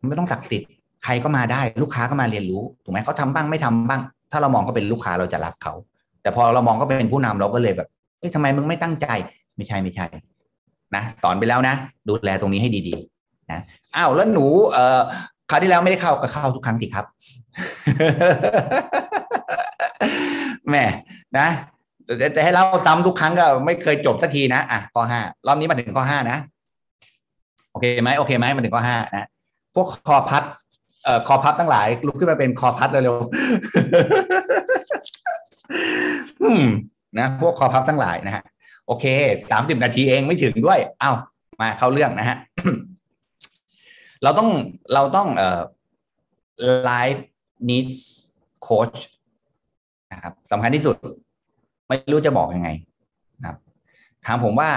[0.00, 0.70] มันไม่ต้องศักดิ์สิทธิ์
[1.04, 5.74] ใครก็มาได้ลูกค้าก็มาเรียนรู้ถูกไหมเขาทาบ้างไม่ทำบ้าง ถ้าเรามองก็เป็นลูกค้าเราจะรักเขา
[6.22, 7.88] แต่พอเรามองก็เป็นผู้นำเราก็เลยแบบ
[8.18, 9.06] เฮ้ยทำไมมึงไม่ตั้งใจ
[9.56, 10.06] ไม่ใช่ไม่ใช่
[10.94, 11.74] นะสอนไปแล้วนะ
[12.08, 13.60] ดูแลตรงนี้ให้ดีๆนะ
[13.96, 15.00] อ้าวแล้วหนู เอ่อ
[15.50, 17.04] คราวที่แล้วไม่ได้เข้าก็เข้าทุกครั้งสิครับ
[20.70, 20.84] แม่
[21.38, 21.48] นะ
[22.36, 26.38] จะให้เล่าซ้ำทุกครั้งก็ไม่เคยจบสักทีนะอะข้อห้ารอบนี้มาถึงข้อห้านะ
[27.76, 29.28] โอเคไหมโอเคไหมมาถึงข้อห้านะ
[29.74, 30.44] พวกคอพัด
[31.04, 33.24] เอ่อคอพัดทั้งหลาย ลุกขึ้นมาเป็นคอพัดเร็วๆ
[37.18, 38.44] นะพวกคอพับทั้งหลายนะฮะ
[38.86, 39.04] โอเค
[39.50, 41.12] สามสิบนาทีเองไม่ถึงด้วย เอา้า
[41.60, 42.36] มาเข้าเรื่องนะฮะ
[44.22, 44.48] เราต้อง
[44.94, 45.60] เราต้องเอ่อ
[46.88, 47.20] live
[47.68, 47.98] needs
[48.68, 48.98] coach
[50.12, 50.96] นะครับสำคัญที่สุด
[51.88, 52.68] ไม่รู้จะบอกยังไง
[53.38, 53.56] นะครับ
[54.26, 54.70] ถามผมว่า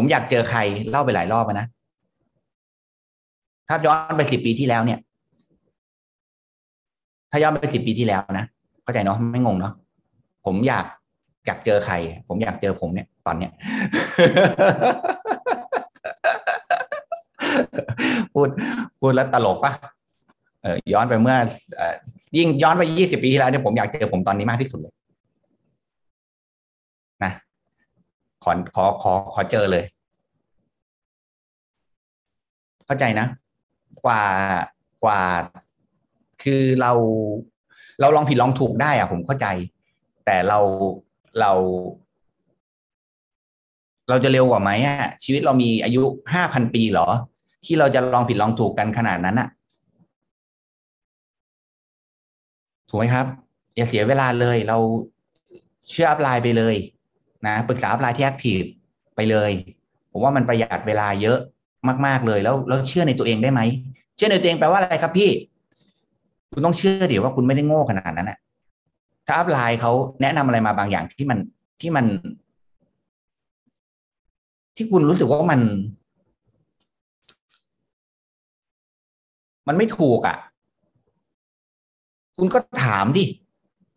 [0.00, 1.66] ผมอยากเจอใครเล่าไปหลายรอบนะ
[3.68, 4.98] ถ้าย้อนไปสิบปีที่แล้วเนี่ย
[7.30, 8.44] ถ้าย้อนไปสิบปีที่แล้วนะ
[8.82, 9.72] เข้าใจเนาะไม่งงเนาะ
[10.44, 10.86] ผมอยาก
[11.46, 11.94] อยากเจอใคร
[12.28, 13.52] ผมอยากเจอผมเนี่ย ตอนเนี้ย
[18.34, 18.48] พูด
[19.00, 19.72] พูดแล้วตลกปะ
[20.62, 21.36] เออย้อนไปเมื่อ
[22.36, 24.94] ยิ่งย้อนไปยี่สิบปีที่แล้วเนี่ยผมอยากเจอผมตอนนี้มากที่สุดเลย
[27.24, 27.32] นะ
[28.44, 29.84] ขอขอขอขอเจอเลย
[32.86, 33.26] เข้าใจนะ
[34.04, 34.24] กว่า
[35.04, 35.20] กว่า
[36.42, 36.92] คือเรา
[38.00, 39.46] เราลองผิดลองถูกได้อะผมเข้าใจ
[40.24, 40.60] แต่เรา
[41.40, 41.52] เรา
[44.08, 47.08] เราจะเร็วกว่าไหมอะชีวิตเรามีอายุห้าพันปีหรอ
[47.64, 49.48] ที่เราจะลองผิดลองถูกกันขนาดนั้นอะ
[52.88, 53.26] ถูกไหมครับ
[53.76, 54.78] อย่าเสียเวลาเลย เรา
[55.90, 56.76] เชื่อ upline ไปเลย
[57.46, 58.60] นะปรึกษา upline ที่ active
[59.16, 59.50] ไปเลย
[60.12, 61.38] ผมว่ามันประหยัดเวลาเยอะ
[62.06, 63.60] มากๆเลยแล้วแล้วเชื่อในตัวเองได้ไหม
[64.16, 65.30] เชื่อในตัวเองแปลว่าอะไรครับพี่
[66.52, 68.38] คุณต้องเชื่อเดี๋ยวว่าคุณไม่ได้โง่ขนาดนั้นอะ
[69.26, 71.38] ถ้าอัพไลน์เขาแนะนำอะไรมาบางอย่างที่มัน
[71.80, 72.06] ที่มัน
[74.76, 75.60] ที่คุณรู้สึกว่ามัน
[79.68, 80.36] มันไม่ถูกอะ่ะ
[82.36, 83.24] คุณก็ถามดิ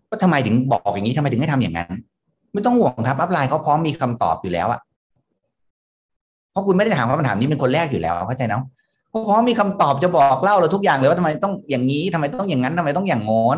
[0.09, 1.91] ว่าทำไมถึงบอกอย่างนี้ทำไมถึงให้ทำอย่างนั้น
[2.53, 4.79] ไม่ต้องห่วงครับอัพไลน์เขาพร้อมมีคำตอบอยู่แล้วอะ
[6.51, 8.63] เพราะคุณไม่ได้ถามคำถามนี้เป็นคนแรกอยู่แล้วเข้าใจเนาะ
[9.09, 13.57] เพราะมีคำตอบจะบอกเล่าเราทุกอย่างเลยว่าทำไมต้องอย่างนี้ทำไมต้องอย่างนั้นทำไมต้องอย่างงอน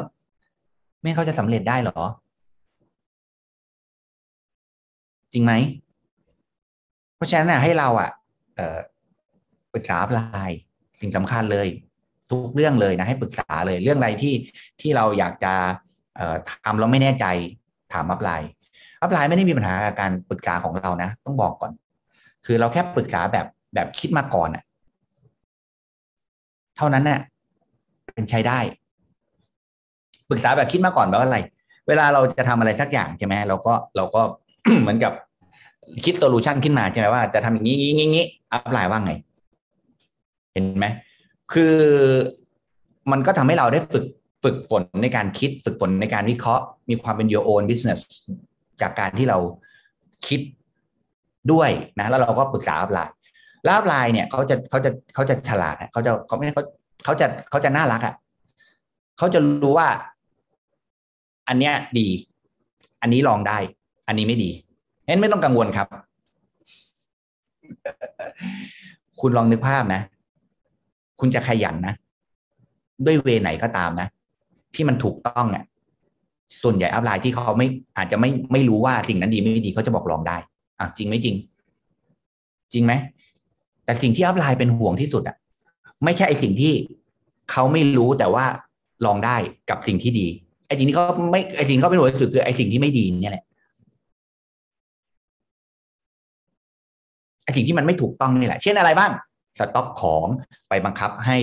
[1.01, 1.99] ไม่เขาจะสำเร็จได้หรอ
[5.33, 5.53] จริงไหม
[7.15, 8.09] เพราะฉะนั้นให้เราอะ
[8.55, 8.79] เออ
[9.73, 10.51] ปรึกษาปลาย
[11.01, 11.67] สิ่งสำคัญเลย
[12.31, 14.33] ทุกเรื่องเลยนะให้ปรึกษาเลยเรื่องอะไรที่
[14.81, 15.53] ที่เราอยากจะ
[16.15, 17.25] เอ่อทำเราไม่แน่ใจ
[17.93, 18.49] ถามอัพไลน์
[19.03, 21.71] อัพไลน์ไม่ได้มีปัญหาการปรึกษาของเรานะ ต้องบอกก่อน
[22.45, 24.63] คือเราแค่ปรึกษาแบบแบบคิดมาก่อนอะ
[26.77, 27.19] เท่านั้นเนี่ย
[28.13, 28.59] เป็นใช้ได้
[30.29, 31.37] ปรึกษาแบบคิดมาก่อนแบบอะไร
[31.87, 34.21] เวลาเราจะทำอะไรสักอย่างใช่ไหมเราก็เราก็
[34.81, 35.13] เหมือนกับ
[36.05, 39.13] คิด solution ขึ้นมาใช่ไหมว่าจะทำอย่างนี้งี้งี้ upline ว่าไง
[40.53, 40.85] เห็นไหม
[41.53, 41.75] คือ
[43.11, 44.05] มันก็ทำให้เราได้ฝึก
[44.43, 47.99] ฝึกฝนในการคิดฝึกฝนในการวิเคราะห์ มีความเป็น your own business
[48.83, 49.37] จากการที่เรา
[50.27, 50.39] คิด
[51.51, 51.69] ด้วย
[51.99, 53.15] นะแล้วเราก็ปรึกษา upline
[53.63, 56.63] แล้ว upline เนี่ยเขาจะเขาจะเขาจะฉลาดเขาจะเขาไม่เขา
[57.03, 58.15] เขาจะเขาจะน่ารักอะ
[59.17, 59.89] เขาจะรู้ว่า
[61.47, 62.07] อันเนี้ยดี
[63.01, 63.57] อันนี้ลองได้
[64.07, 64.51] อันนี้ไม่ดี
[65.05, 65.87] เห็นไม่ต้องกังวลครับ
[69.21, 70.01] คุณลองนึกภาพนะ
[71.19, 71.93] คุณจะขยันนะ
[73.05, 74.07] ด้วย way ไหนก็ตามนะ
[74.73, 75.63] ที่มันถูกต้องอะ
[76.63, 80.37] ส่วนใหญ่ upline ที่เขาไม่อาจจะไม่ไม่รู้ว่าสิ่งนั้นดีไม่ดีเขาจะบอกลองได้
[80.79, 81.35] อะจริงไม่จริง
[82.73, 82.93] จริงไหม
[83.85, 85.35] แต่สิ่งที่ upline เป็นห่วงที่สุดอะ
[86.03, 86.73] ไม่ใช่ไอสิ่งที่
[87.51, 88.45] เขาไม่รู้แต่ว่า
[89.05, 89.37] ลองได้
[89.69, 90.27] กับสิ่งที่ดี
[90.67, 93.45] ไอสิ่งที่เขาไม่ไอสิ่งที่เขาเป็นห่วงที่สุดคือไอสิ่งที่ไม่ดีเนี่ยแหละ
[97.43, 99.11] ไอสิ่งที่มันไม่ถูกต้องนี่แหละ เช่นอะไรบ้าง
[99.59, 100.27] สต็อกของ
[100.69, 101.37] ไปบังคับให้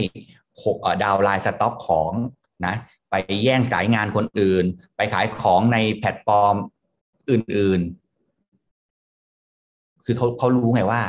[1.05, 2.12] downline สต็อกของ
[2.66, 2.75] นะ
[3.11, 4.64] ไปแย่งสายงานคนอื่น
[4.96, 6.57] ไปขายของในแพลตฟอร์ม
[7.31, 7.81] อื่น
[9.09, 11.01] ๆ คือเขาเขารู้ไงว่า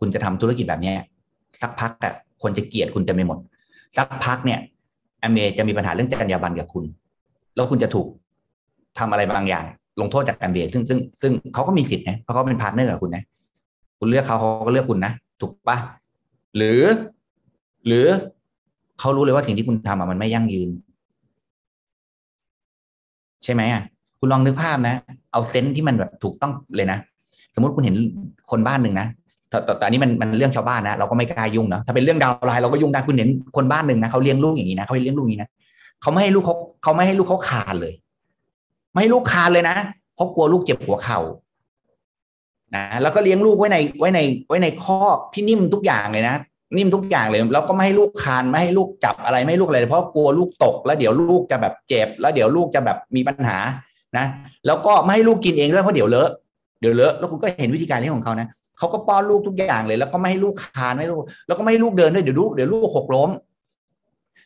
[0.00, 0.92] คุณจะทำธุรกิจแบบนี้
[1.62, 3.38] สักพักอะคนจะเกลียดคุณเต็มไปหมด
[3.96, 4.60] สักพักเนี่ย
[5.20, 6.84] แอมเมจะมีปัญหาเรื่องจรรยาบรรณกับคุณ
[7.54, 8.06] แล้วคุณจะถูก
[8.98, 9.64] ทำอะไรบางอย่าง
[10.00, 13.22] ลงโทษจากกฎระเบียบซึ่งซึ่งซึ่งเขาก็มีสิทธิ์นะเพราะเขาเป็น partner กับคุณนะ
[13.98, 15.76] คุณเลือกเขาเขาก็เลือกคุณนะถูกปะ
[16.56, 16.82] หรือ
[17.86, 18.06] หรือ
[19.00, 20.68] เขารู้เลยว่าสิ่งที่คุณทำมันไม่ยั่งยืน
[23.44, 23.82] ใช่ไหมอะ
[24.18, 24.94] คุณลองนึกภาพนะ
[25.32, 26.98] เอาเซนต์ที่มันแบบถูกต้องเลยนะ
[27.54, 27.96] สมมติคุณเห็น
[28.50, 29.06] คนบ้านหนึ่งนะ
[29.50, 35.50] แต่แต่อันนี้มันมันเรื่องชาวบ้านนะเราก็ไม่กล้ายุ่งเนาะถ้าเป็นเรื่องดาวไลน์เราก็ยุ่งได้คุณเห็นคนบ้านหนึ่งนะเขาเลี้ยงลูกอย่างนี้นะเขาเลี้ยงลูกอย่างนี้นะ
[36.02, 37.92] เขาไม่ให้ลูกเขาเขาไม่ให้ลูกเขาขาดเลย
[38.92, 39.76] ไม่ให้ลูกขาดเลยนะ
[40.14, 41.20] เพราะกลัวลูกเจ็บหัวเข่า
[42.76, 46.36] นะแล้วก็เลี้ยงลูกไว้ในไว้ในไว้ในคอกที่นิ่มทุกอย่างเลยนะ
[46.76, 53.58] นิ่มทุกอย่างเลยแล้วก็ไม่ให้ลูกคานไม่ให้ลูกจับอะไรไม่ให้ลูกอะไรเพราะกลัวลูกตก แล้วเดี๋ยวลูกจะแบบเจ็บ แล้วเดี๋ยวลูกจะแบบมีปัญหา
[54.16, 54.26] นะ
[54.66, 56.30] แล้วก็ไม่ให้ลูกกินเองด้วยเพราะเดี๋ยวเลอะ
[56.80, 63.30] เดี๋ยวเลอะแล้วคุณก็เห็นวิธีการเลี้ยงของเขานะเขาก็ป้อนลูกทุกอย่างเลย แล้วก็ไม่ให้ลูกคานไม่ลูก แล้วก็ไม่ให้ลูกเดินด้วยเดี๋ยวลูกเดี๋ยวลูกหกล้ม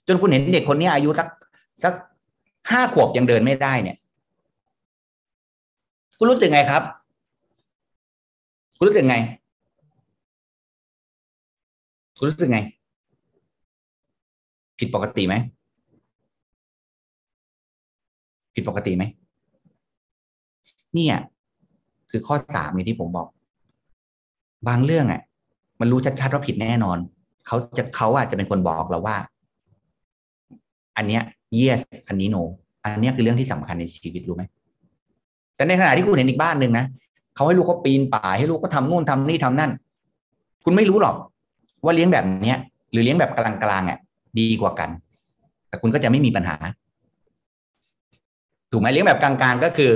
[0.07, 1.29] จนคุณเห็นเด็กคนนี้อายุสัก
[1.85, 1.95] สัก
[2.71, 3.97] ห้าขวบยังเดินไม่ได้เนี่ย
[6.19, 6.83] คุณรู้สึกไงครับ
[8.79, 9.17] คุณรู้สึกไง
[12.19, 12.61] คุณรู้สึกไง
[14.79, 15.35] ผิดปกติไหม
[18.55, 19.05] ผิดปกติไหม
[20.95, 21.17] เนี่ย
[22.11, 23.29] คือข้อสามที่ผมบอก
[24.69, 25.23] บางเรื่องอะ
[25.81, 26.99] มันรู้ชัดๆว่าผิดแน่นอน
[27.47, 29.17] เขาจะเขาอาจจะเป็นคนบอกเราว่า
[30.97, 31.23] อันเนี้ย
[31.61, 32.43] yes อันนี้ no
[32.83, 34.43] อันนี้คือเรื่องที่สำคัญในชีวิตรู้ไหม
[35.55, 36.85] แต่ในขณะที่คุณเห็นอีกบ้านหนึ่งนะ
[37.35, 39.71] เขาให้ลูกเขาปีนป่ายให้ลูกก็ทำนู่นทำนี่ทำนั่น
[40.65, 41.17] คุณไม่รู้หรอก
[41.85, 42.59] ว่าเลี้ยงแบบเนี้ย
[42.93, 43.99] หรือเลี้ยงแบบกลางๆอะ
[44.39, 44.91] ดีกว่ากัน
[45.69, 46.57] แต่คุณก็จะไม่มีปัญหา
[48.73, 49.93] ถูกไหมเลี้ยงแบบกลางๆก็คือ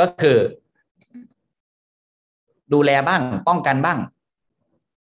[0.00, 0.36] ก็คือ
[2.72, 3.98] ดูแลบ้าง ป้องกันบ้าง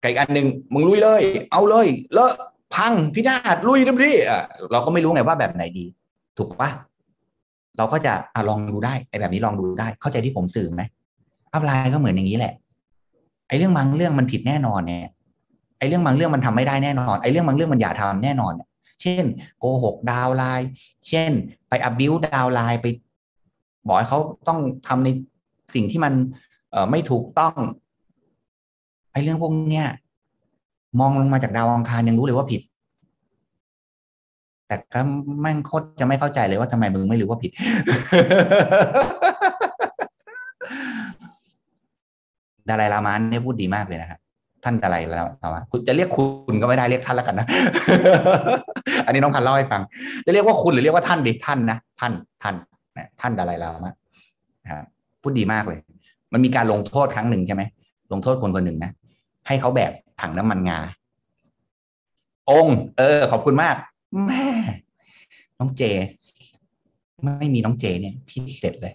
[0.02, 2.32] ไก่อันหนึ่งมึงลุยเลย เอาเลยเลอะ
[2.74, 5.84] พังพินาศลุยเต็มที่อะเราก็ไม่รู้ไงว่าแบบไหนดี
[6.38, 6.70] ถูกปะ
[7.76, 10.82] เราก็จะอลองดูได้ไอ้แบบนี้ลองดูได้ เข้าใจที่ผมสื่อไหม
[11.52, 12.54] อัพไลน์ก็เหมือนอย่างนี้แหละ
[13.48, 15.10] ไอ้เรื่องบางเรื่องมันผิดแน่นอนเนี่ย
[15.78, 18.52] ไอ้เรื่องบางเรื่องมันทำไม่ได้แน่นอนไอ้เรื่องบางเรื่องมันอย่าทำแน่นอน
[19.02, 19.24] เช่น
[19.58, 20.68] โกหกดาวไลน์
[21.08, 21.32] เช่น
[21.68, 22.86] ไปอับบิวดาวไลน์ไป
[23.86, 24.58] บอกให้เขาต้อง
[24.88, 25.08] ทำใน
[25.74, 26.12] สิ่งที่มัน
[26.70, 27.54] เออไม่ถูกต้อง
[29.12, 29.86] ไอ้เรื่องพวกเนี้ย
[31.00, 32.62] มองลงมาจากดาวอังคารยังรู้เลยว่าผิด
[34.66, 35.00] แต่ก็
[35.40, 37.52] แม่งโคตรจะไม่เข้าใจเลยว่าทำไมมึงไม่รู้ว่าผิด
[42.68, 44.20] ดารายลามานเนี่ยพูดดีมากเลยนะครับ
[44.64, 45.22] ท่านดารายลา
[45.54, 47.46] มาคุณจะเรียกคุณก็ไม่ได้เรียกท่านแล้วกันนะ
[49.06, 49.82] อันนี้น้องพันเล่าให้ฟัง
[50.26, 52.54] จะเรียกว่าคุณหรือเรียกว่าท่านดิท่านนะท่านท่าน
[52.96, 53.92] นะท่านดารายลามา
[54.64, 54.84] นะครับ
[55.22, 55.78] พูดดีมากเลย
[56.32, 57.62] มันมีการลงโทษครั้งหนึ่งใช่ไหม
[58.12, 58.90] ลงโทษคนคนหนึ่งนะ
[59.46, 60.78] ให้เขาแบกถังน้ำมันงา
[62.50, 63.76] องค์เออ ขอบคุณมาก
[64.26, 64.46] แม่
[65.58, 65.82] น้องเจ
[67.24, 68.94] ไม่มีน้องเจเนี่ย พี่เสร็จเลย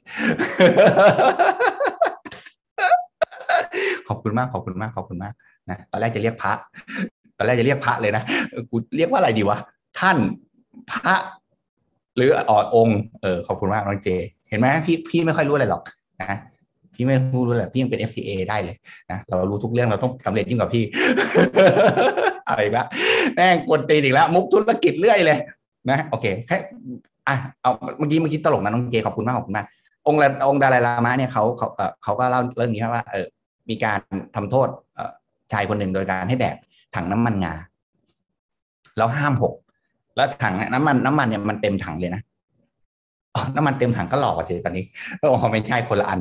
[4.10, 5.34] ขอบคุณมากขอบคุณมากขอบคุณมาก
[5.70, 6.54] นะตอนแรกจะเรียกพระ
[7.38, 8.24] ตอนแรกจะเรียกพระเลยนะ
[8.70, 9.58] กูเรียกว่าอะไรดีวะ
[10.00, 10.18] ท่าน
[10.92, 11.16] พระ
[12.16, 14.10] หรือออดองค์เออขอบคุณมากน้องเจ
[14.50, 15.82] เห็นไหมพี่พี่ไม่ค่อยรู้อะไรหรอก
[16.22, 16.38] นะ
[16.94, 18.76] พี่ไม่รู้เลยพี่ยังเป็น FTA ได้เลย
[19.12, 20.84] นะเรารู้ทุกเรื่องเราต้องสำเร็จยิ่งกว่าพี่
[22.48, 22.86] อะไรบ้าง
[23.36, 25.38] แม่งกดตีอีกแล้ว มุกธุรกิจเรื่อยเลย
[25.90, 26.58] นะ โอเคแค่
[27.28, 29.66] อะเอาเมื่อกี้เมื่อกี้ตลกนะน้องเจขอบคุณมากขอบคุณมาก
[30.08, 31.68] องค์องค์ดาลายลามะเนี่ยเขาเขา
[32.04, 33.28] เขาก็เล่าเรื่องนี้ว่าเออ
[33.70, 34.00] มีการ
[34.36, 34.68] ทำโทษ
[35.52, 36.56] ชายคนหนึ่งโดยการให้แบก
[36.96, 37.54] ถังน้ำมันงา
[38.98, 39.54] แล้วห้ามหก
[40.16, 42.22] แล้วถังน้ำมันน้ำมันเนี่ยมันเต็มถังเลยนะ
[43.56, 44.86] น้ำมันเต็มถังก็หลอกกว่าเธอตอนนี้
[45.20, 46.20] โอ้ไม่ใช่คนละอัน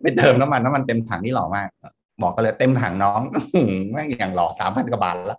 [0.00, 1.68] ไปเติมน้ำมันน้ำมันเต็มถังนี่หล่อมาก
[2.22, 3.20] บอกกันเลยเต็มถังน้อง
[3.92, 5.38] แม่งอย่างหล่อสามพันกว่าบาทแล้ว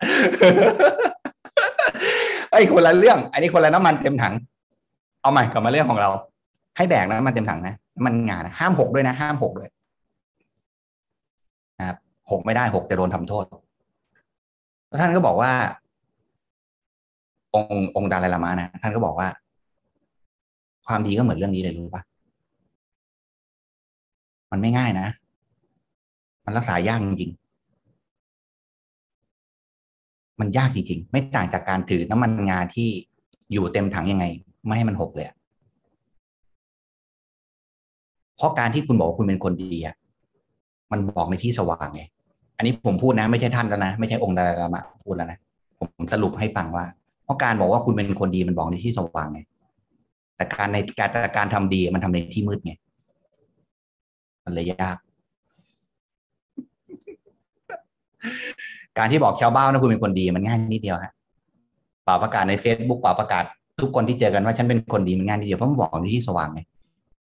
[2.51, 4.33] ไอ้คนละเรื่อง อันนี้คนละน้ำมันเต็มถัง
[5.21, 6.09] เอาใหม่กลับมาเรื่องของเรา
[6.77, 9.69] ให้แบกน้ำมันเต็มถังนะ มันงานห้ามหกด้วยนะ ห้ามหกด้วย
[11.79, 11.97] นะครับ
[12.31, 13.45] หกไม่ได้หกจะโดนทำโทษ
[14.87, 15.51] แล้วท่านก็บอกว่า
[17.55, 19.27] องค์องค์ดาลายลามานะท่านก็บอกว่า
[20.87, 22.01] ความดีก็เหมือนเรื่องนี้เลยรู้ปะ
[24.51, 25.07] มันไม่ง่ายนะ
[26.45, 27.31] มันรักษายากจริง
[30.39, 32.89] มันยากจริงๆ ไม่ต่างจากการถือน้ำมันงาที่
[33.53, 34.25] อยู่เต็มถังยังไง
[34.65, 35.27] ไม่ให้มันหกเลย
[38.37, 39.95] เพราะการที่คุณบอกว่าคุณเป็นคนดีอะ
[40.91, 42.01] มันบอกในที่สว่างไง
[42.57, 45.37] อันนี้ผมพูดนะ ไม่ใช่ท่านแล้วนะ ไม่ใช่องค์ดารามะพูดแล้วนะ
[45.79, 46.85] ผมสรุปให้ฟังว่า
[47.23, 49.39] เพราะการบอกว่าคุณเป็นคนดีมันบอกในที่สว่างไง
[50.35, 52.73] แต่การในการการทำดีมันทำในที่มืดไง
[54.45, 54.97] มันเลยยาก
[58.97, 61.13] การที่บอกชาวบ้านว่าคุณเป็นคนดีมันง่ายนิดเดียวฮะ
[62.07, 63.43] ป่าประกาศในเฟซบุ๊กป่าประกาศ
[63.81, 66.61] ทุกคนที่เจอกันว่าฉันเป็นคนดีมันง่ายนิดเดียวเพราะมันบอกในที่สว่างไง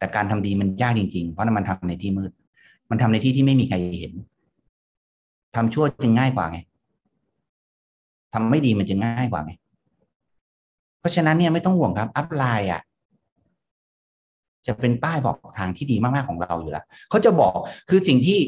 [0.02, 2.30] แต่การทำดีมันยากจริง ๆ เพราะนั้นมันทำในที่มืด
[2.90, 4.12] มันทำในที่ที่ไม่มีใครเห็น
[5.56, 6.58] ทำชั่วจึงง่ายกว่าไง
[8.34, 9.52] ทำไม่ดีมันจึงง่ายกว่าไง
[11.00, 12.82] เพราะฉะนั้นเนี่ยไม่ต้องห่วงครับ อัพไลน์อะ
[14.66, 17.56] จะเป็นป้ายบอกทางที่ดีมากๆของเราอยู่แล้วเขาจะบอก
[17.90, 18.38] คือสิ่งที่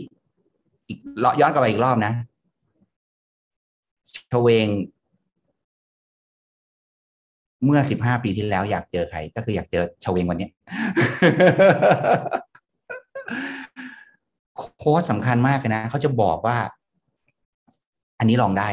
[0.88, 0.98] อีก
[1.40, 2.12] ย้อนกลับไปอีกรอบนะ
[4.32, 4.66] ชเวง
[7.64, 10.48] เมื่อสิบห้าปีที่แล้วอยากเจอใคร ก็คืออยากเจอชเวงวันนี้
[14.79, 16.57] โค้ดสำคัญมากเลยนะเขาจะบอกว่า
[18.18, 18.68] อันนี้ลองได้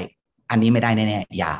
[0.51, 1.54] อันนี้ไม่ได้แน่ๆอย่า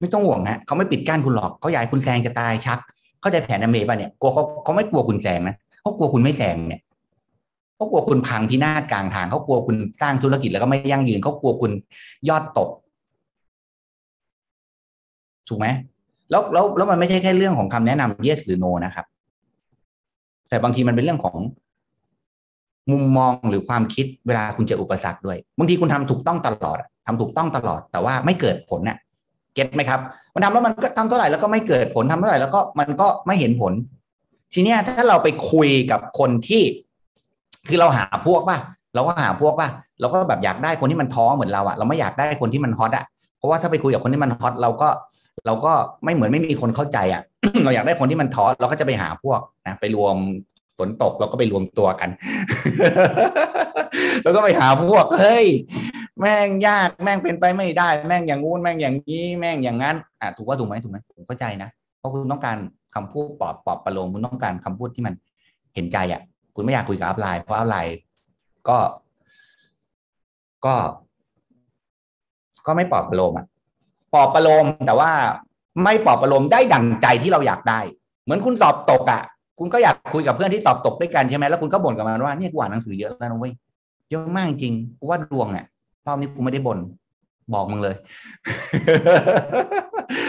[0.00, 2.78] ไม่ต้องห่วงนะเขาไม่ปิดกั้นคุณหรอกเขาอยากคุณแซงจะตายชัก
[3.20, 6.80] เข้าใจแผนอเมริป่ะเนี่ยกลัวเขาเขาไม่กลัวคุณแซงนะเขากลัวคุณไม่แซงเนี่ย
[7.76, 11.72] เขากลัวคุณพังพินาศกลางทางเขากลัวคุณสร้างธุรกิจแล้วก็ไม่ยั่งยืนเขากลัวคุณ
[12.28, 12.68] ยอดตก
[15.48, 15.66] ถูกไหม
[16.30, 19.06] แล้วแล้วแล้วมันไม่ใช่แค่เรื่องของคำแนะนำ yes หรือ no นะครับ
[20.48, 21.36] แต่บางทีมันเป็นเรื่องของ
[22.90, 28.98] มุมมองหรือความคิดเวลาคุณเจออุปสรรคด้วยบางทีคุณทำถูกต้องตลอดทำถูกต้องตลอด แต่ว่าไม่เกิดผลน่ะ
[29.54, 30.00] เก็ตไหมครับ
[30.34, 33.72] มันทำแล้วมันก็ทำเท่าไหร่แล้วก็ไม่เกิดผลทำเท่าไหร่แล้วก็มันก็ไม่เห็นผล
[34.52, 36.62] ทีเนี้ยถ้าเราไปคุยกับคนที่
[37.68, 38.58] คือเราหาพวกป่ะ
[38.94, 39.68] เราก็หาพวกป่ะ
[40.00, 43.04] เราก็แบบอยากได้คนที่มันท้อเหมือนเราอะเราไม่อยากได้คนที่มันฮอตอะ
[43.38, 44.88] เพราะว่าถ้าไปคุยกับคนที่มันฮอตเราก็
[45.46, 45.72] เราก็
[46.04, 47.22] ไม่เหมือนไม่มีคนเข้าใจอะ
[47.64, 50.16] เราอยากได้คนที่มันท้อเราก็จะไปหาพวกนะไปรวม
[50.78, 52.10] ฝนตกเราก็ไปรวมตัวกัน
[54.22, 55.46] แล้วก็ไปหาพวกเฮ้ย
[56.20, 62.58] แม่งยากแม่งเป็นไปไม่ได้ แม่งอย่างงู้นแม่งอย่างนี้แม่งอย่างนั้นอะถูกว่าถูกไหมถูกไหมผมเข้าใจนะเพราะคุณต้องการ
[62.94, 65.14] คำพูดปลอบปลอบประโลมคุณต้องการคำพูดที่มัน
[65.74, 66.20] เห็นใจอะ
[66.54, 67.96] คุณไม่อยากคุยกับอัพไลน์เพราะอัพไลน์
[68.68, 68.78] ก็
[70.66, 70.74] ก็
[72.66, 73.46] ก็ไม่ปลอบประโลมอะ
[74.14, 75.10] ปอบประโลมแต่ว่า
[75.84, 77.80] ไม่ปอบประโลมได้ดั่งใจที่เราอยากได้
[78.24, 79.22] เหมือนคุณสอบตกอะ่ะ
[79.58, 83.52] คุณก็อยากคุยกับเพื่อนที่สอบตกด้วยกันใช่ไหมแล้วคุณก็บ่นกับมันว่าเนี่ยกูอ่านหนังสือเยอะแล้วนะเว้ย
[84.10, 85.66] เยอะมากจริงกูว่าดวงอะ
[86.06, 86.78] รอบนี้กูไม่ได้บ่น
[87.54, 87.96] บอกมึงเลย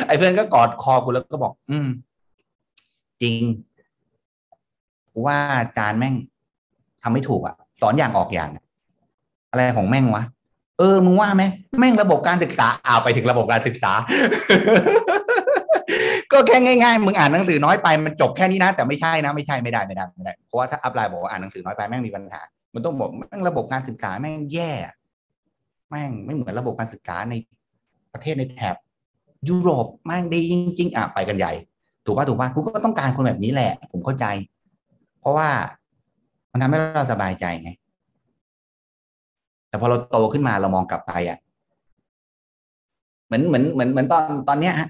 [0.07, 1.87] ไอ้เพื่อนก็กอดคอกูแล้วก็บอก อืม
[3.21, 3.41] จริง
[5.13, 6.15] กูว่าอาจารย์แม่ง
[7.01, 8.49] ทำไม่ถูกอะ สอนอย่างออกอย่าง
[9.51, 10.23] อะไรของแม่งวะ
[10.79, 11.43] เออมึงว่าไหม
[11.79, 13.91] แม่งระบบการศึกษาเอาไปถึงระบบการศึกษา
[16.31, 22.41] ก็แค่ง่ายๆมึงอ่านหนังสือน้อยไปมันจบแค่นี้นะ แต่ไม่ใช่นะไม่ใช่ไม่ได้ไม่ได้ไม่ได้เพราะว่าถ้าอัพไลน์บอกว่าอ่านหนังสือน้อยไปแม่งมีปัญหา
[22.73, 24.71] มันต้องบอกแม่งระบบการศึกษาแม่งแย่
[25.89, 27.33] แม่งไม่เหมือนระบบการศึกษาใน
[28.13, 28.75] ประเทศในแถบ
[29.49, 31.53] ยุโรปแม่งดีจริงๆอะไปกันใหญ่
[32.05, 34.25] ถูกป่ะถูกป่ะกูก็ต้องการคนแบบนี้แหละ ผมเข้าใจ
[35.21, 35.47] เพราะว่า
[36.51, 37.71] มันทำให้เราสบายใจไง
[39.73, 41.37] แต่พอเราโตขึ้นมาเรามองกลับไปอะ
[43.25, 44.89] เหมือนเหมือนเหมือนเหมือนตอนตอนเนี้ยฮะ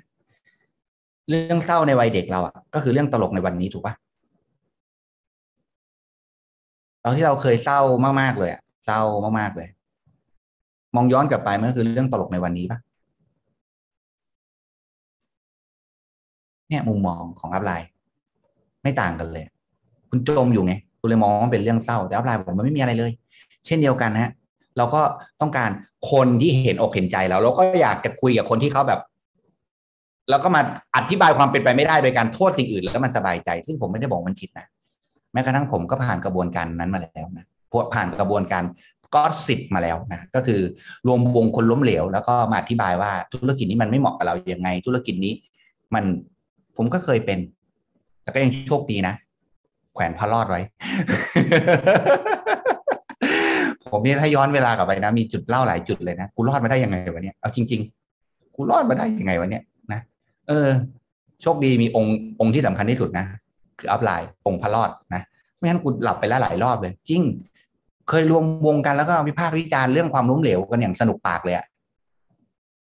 [1.29, 3.93] เรื่องเศร้าในวัยเด็กเราอะก็คือเรื่องตลกในวันนี้ถูกปะ
[7.03, 7.79] ตอนที่เราเคยเศร้า
[8.21, 9.01] มากๆเลยอะเศร้า
[9.39, 9.67] มากๆเลย
[10.95, 12.79] มองย้อนกลับไปมันก็คือเรื่องตลกในวันนี้ปะ
[16.69, 17.89] เนี่ยมุมมองของอัพไลน์
[18.83, 19.43] ไม่ต่างกันเลย
[20.09, 23.11] คุณจมอยู่ไงคุณเลยมองว่าเป็นเรื่องเศร้า แต่อัพไลน์ผมมันไม่มีอะไรเลย
[23.65, 24.31] เช่นเดียวกันนะ
[24.77, 25.01] เราก็
[25.41, 25.69] ต้องการ
[26.11, 29.01] คนที่เห็นอกเห็นใจเราเราก็อยากจะคุยกับคนที่เขาแบบ
[30.29, 30.61] แล้วก็มา
[30.95, 34.67] อธิบายความเป็นไปไม่ได้โดยการโทษสิ่งอื่น แล้วมันสบายใจ ซึ่งผมไม่ได้บอกมันผิดนะ
[35.33, 38.63] แม้กระทั่งผมก็ผ่านกระบวนการนั้นมาแล้วนะพวกผ่านกระบวนการ
[39.15, 40.59] ก็สิบมาแล้วนะก็คือ
[41.07, 45.33] รวมวงคนล้มเหลว แล้วก็มาอธิบายว่าธุรกิจนี้มันไม่เหมาะกับเราอย่างไง ธุรกิจนี้
[45.93, 46.03] มัน
[46.77, 47.39] ผมก็เคยเป็น
[48.23, 49.13] แต่ก็ยังโชคดีนะ
[49.93, 50.61] แขวนพระรอดไว้
[53.93, 57.81] ผมเนี่ยถ้าย้อนเวลากลับไปนะ มีจุดเล่าหลายจุดเลยนะ กูรอดมาได้ยังไงวะเนี่ย เอาจริง
[58.17, 59.99] ๆ กูรอดมาได้ยังไงวะเนี่ยนะ
[60.47, 60.67] เออ
[61.41, 63.25] โชคดีมีองค์องค์ที่สำคัญที่สุดนะ
[63.79, 65.21] คืออัพไลน์องค์พระรอดนะ
[65.57, 67.21] ไม่งั้นกูหลับไปแล้วหลายรอบเลย จริง
[68.09, 71.65] เคยรวมวงกันแล้วก็วิพากษ์วิจารณ์เรื่องความล้มเหลวกันอย่างสนุกปากเลยอะ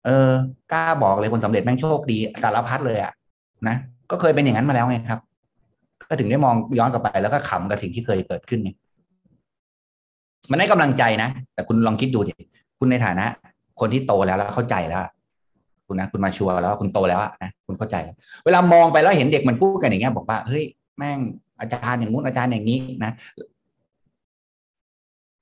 [0.05, 0.31] เออ
[0.71, 3.11] กล้าบอกเลยคนสำเร็จแม่งโชคดีสารพัดเลยอะ
[3.67, 3.75] นะ
[4.11, 5.19] ก็เคยเป็นอย่างนั้นมาแล้วไงครับ
[6.09, 8.71] ก็ถึงได้มองย้อนกลับไปแล้วก็ขำกับสิ่งที่เคยเกิดขึ้นไง
[10.51, 12.33] มันได้กำลังใจนะ แต่คุณลองคิดดูดิ
[12.79, 13.25] คุณในฐานะ
[13.79, 15.01] คนที่โตแล้วแล้วเข้าใจแล้ว
[15.87, 20.63] คุณนะคุณมาชัวร์แล้วคุณโตแล้วนะคุณเข้าใจแล้วเวลามองไปแล้วเห็นเด็กมันพูดกันอย่างเงี้ยบอกว่าเฮ้ย
[20.97, 21.19] แม่ง
[21.59, 23.11] อาจารย์อย่างงู้นอาจารย์อย่างนี้นะ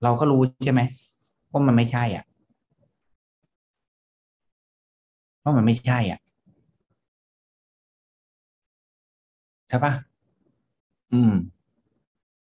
[0.04, 0.82] เราก็รู้ใช่ไหม
[1.52, 2.24] ว่ามันไม่ใช่อะ
[5.44, 6.20] ว่ามันไม่ใช่อะ
[9.70, 9.94] ใช่ปะ
[11.14, 11.34] อืม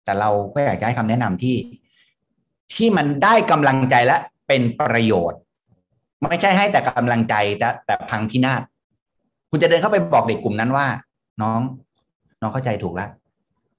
[0.04, 1.56] แต่เราก็อยากจะให้คำแนะนำที่
[2.76, 5.40] ที่มันได้กำลังใจและเป็นประโยชน์
[6.22, 8.62] ไม่ใช่ให้แต่กำลังใจแต่แต่พังพินาศ
[9.50, 10.88] คุณจะเดินเข้าไปบอกเด็กกลุ่มนั้นว่า
[11.42, 11.62] น้อง
[12.42, 13.10] น้องเข้าใจถูกแล้ว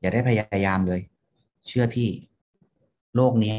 [0.00, 1.00] อย่าได้พยายามเลย
[1.66, 2.08] เชื่อพี่
[3.16, 3.56] โลกนี้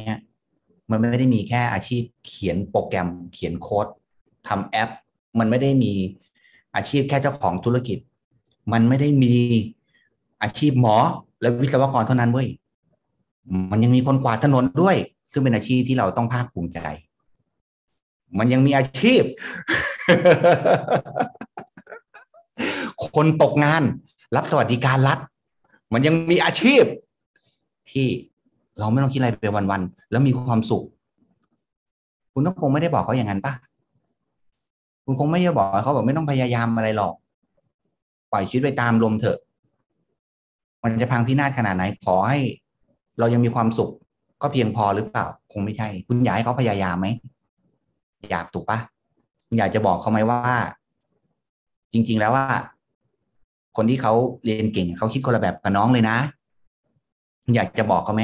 [0.89, 3.87] มันไม่ได้มีแค่อาชีพเขียนโปรแกรม เขียนโค้ด
[4.47, 4.89] ทำแอป
[5.39, 5.93] มันไม่ได้มี
[6.75, 7.97] อาชีพแค่เจ้าของธุรกิจ
[8.71, 9.33] มันไม่ได้มี
[10.43, 10.95] อาชีพหมอ
[11.41, 12.47] และวิศวกรเท่านั้นเว้ย
[13.71, 14.97] มันยังมีคนกวาดถนนด้วย
[15.33, 16.79] ซึ่งเป็นอาชีพที่เราต้องภาคภูมิใจ
[18.39, 19.23] มันยังมีอาชีพ
[23.15, 23.83] คนตกงาน
[24.35, 25.19] รับสวัสดิการรัฐ
[25.93, 26.83] มันยังมีอาชีพ
[27.91, 28.07] ที่
[28.79, 30.83] เราไม่ต้องคิดอะไรไปวันๆแล้วมีความสุข
[32.33, 33.53] คุณต้องคงไม่ได้บอกเขาอย่างนั้นปะ
[35.05, 37.13] คุณคงไม่ได้บอกเขาบอกไม่ต้องพยายามอะไรหรอก
[38.31, 39.37] ปล่อยชีวิตไปตามลมเถอะ
[40.83, 42.39] มันจะพังพินาศขนาดไหนขอให้
[43.19, 43.91] เรายังมีความสุข
[44.43, 47.07] ก็เพียงพอหรือเปล่า คงไม่ใช่ คุณอยากให้เขาพยายามไหม
[48.31, 48.79] อยากถูกปะ
[49.47, 50.55] คุณอยากจะบอกเขาไหมว่า
[51.93, 52.47] จริง ๆ แล้วว่า
[53.77, 54.13] คนที่เขา
[54.45, 56.17] เรียนเก่งเขาคิดคนละแบบกับน้องเลยนะ
[57.43, 58.21] คุณอยากจะบอกเขาไหม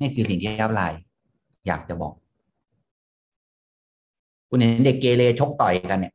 [0.00, 1.00] นี่คือสิ่งที่อัพไลน์
[1.66, 2.14] อยากจะบอก
[4.48, 6.12] คุณเห็นเด็กเกเรชกต่อยกันเนี่ย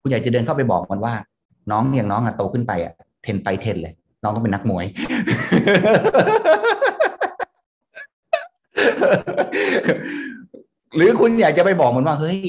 [0.00, 1.14] คุณอยากจะเดินเข้าไปบอกมันว่า
[1.70, 4.84] น้องอย่างน้องอะโตขึ้นไปอะเทนไปเทนเลย น้องต้องเป็นนักมวย
[10.96, 12.40] หรือคุณอยากจะไปบอกมันว่าเฮ้ย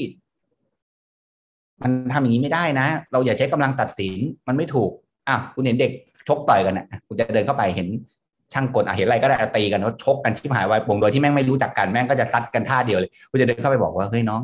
[1.82, 4.18] มันทำอย่างนี้ไม่ได้นะ เราอย่าใช้กำลังตัดสิน
[4.48, 4.90] มันไม่ถูก
[5.28, 5.92] อะคุณเห็นเด็ก
[6.28, 7.88] ชกต่อยกันอะคุณจะเดินเข้าไปเห็น
[8.52, 14.42] ช่างกลอะเห็นอะไรก็ได้ตีกันเขาชกกันชิบหายวายปงโดยที่แม่งไม่รู้จักกันแม่งก็จะซัดกันท่าเดียวเลยคุณจะเดินเข้าไปบอกว่าเฮ้ยน้อง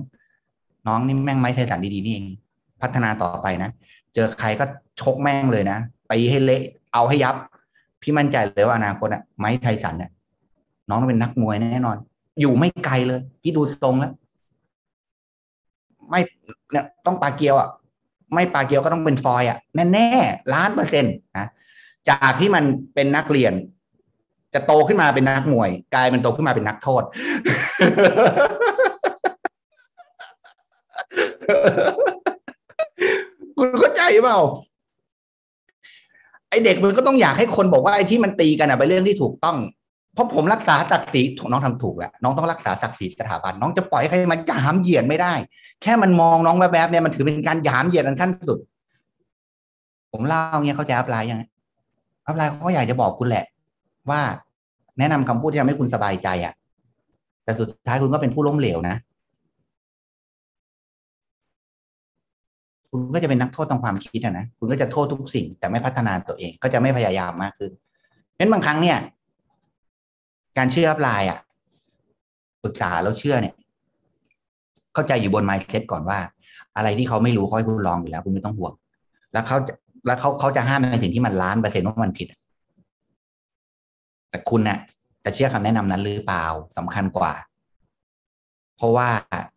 [0.87, 2.27] น้องนี่แม่งไม้ไทสันดีๆนี่เอง
[2.83, 3.71] พัฒนาต่อไปนะ
[4.15, 4.65] เจอใครก็
[5.01, 5.79] ชกแม่งเลยนะ
[6.11, 6.63] ตีให้เละ
[6.95, 7.35] เอาให้ยับ
[8.03, 10.11] พี่มั่นใจเลยว่าอนาคตอะไม้ไทสันเนี่ย
[10.89, 11.97] น้องต้องเป็นนักมวยแน่นอน
[12.41, 14.13] อยู่ไม่ไกลเลยพี่ดูตรงแล้ว
[16.09, 16.21] ไม่
[16.71, 17.69] เนี่ยต้องปาเกียวอะ
[18.35, 19.59] ไม่ปาเกียวก็ต้องเป็นฟอยอะ
[19.93, 21.47] แน่ๆล้านเปอร์เซ็นต์นะ
[22.09, 22.65] จากที่มัน
[22.95, 23.53] เป็นนักเรียน
[24.55, 27.03] จะโตขึ้นมาเป็นนักมวย กลายเป็นโตขึ้นมาเป็นนักโทษ
[33.59, 34.39] คุณเข้าใจเปล่า
[36.51, 39.57] ไอเด็กมันก็ต้องอยากให้คนบอกว่าไอที่มันตีกันอะเป็นเรื่องที่ถูกต้อง
[40.19, 45.35] เพราะผมรักษาศักดิ์ศรีน้องทำถูกแหละน้องต้องรักษาศักดิ์ศรีสถาบันน้องจะปล่อยให้ใครมาหยามเหยียดไม่ได้
[45.83, 48.59] แค่มันมองน้องแบบแบบเนี่ยมันถือเป็นการหยามเหยียดอันขั้นสุด
[50.13, 51.43] ผมเล่าเงี้ยเขาจะ upline ยัง
[52.27, 53.45] upline เขาอยากจะบอกคุณแหละ
[54.11, 54.21] ว่า
[54.99, 56.55] แนะนำคำพูดที่ทำให้คุณสบายใจอะ
[57.45, 58.97] แต่สุดท้ายคุณก็เป็นผู้ล้มเหลวนะ
[62.91, 67.73] คุณก็จะเป็นนักโทษทางความคิดอะนะคุณก็จะโทษทุกสิ่ง แต่ไม่พัฒนาตัวเอง ก็จะไม่พยายามมากขึ้น
[68.35, 68.99] เพราะบางครั้งเนี่ย
[70.59, 71.41] การเชื่อ upline อะ
[72.65, 73.55] ปรึกษาแล้วเชื่อเนี่ย
[74.95, 76.19] เข้าใจอยู่บนไมซ์เซ็ตก่อนว่า
[76.77, 78.73] อะไรที่เขาไม่รู้เขาให้คุณลองอยู่แล้ว คุณไม่ต้องห่วง
[79.33, 79.57] แล้วเขา
[80.07, 82.29] แล้วเขาเขาจะห้ามในสิ่งที่มันล้านเปอร์เซ็นต์ว่ามันผิด
[84.31, 84.79] แต่คุณเนะ่ย
[85.25, 86.45] จะเชื่อคำแนะนำนั้นหรือเปล่า
[86.77, 87.33] สำคัญกว่า
[88.77, 89.09] เพราะว่า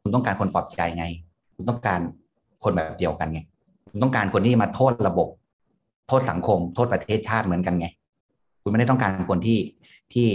[0.01, 1.05] คุณต้องการคนปลอบใจไง
[1.55, 1.99] คุณต้องการ
[2.63, 3.39] คนแบบเดียวกันไง
[3.89, 5.27] คุณต้องการคนที่มาโทษระบบ
[6.07, 7.87] โทษสังคม โทษประเทศชาติเหมือนกันไง
[8.61, 9.59] คุณไม่ได้ต้องการคนที่
[10.13, 10.27] ที่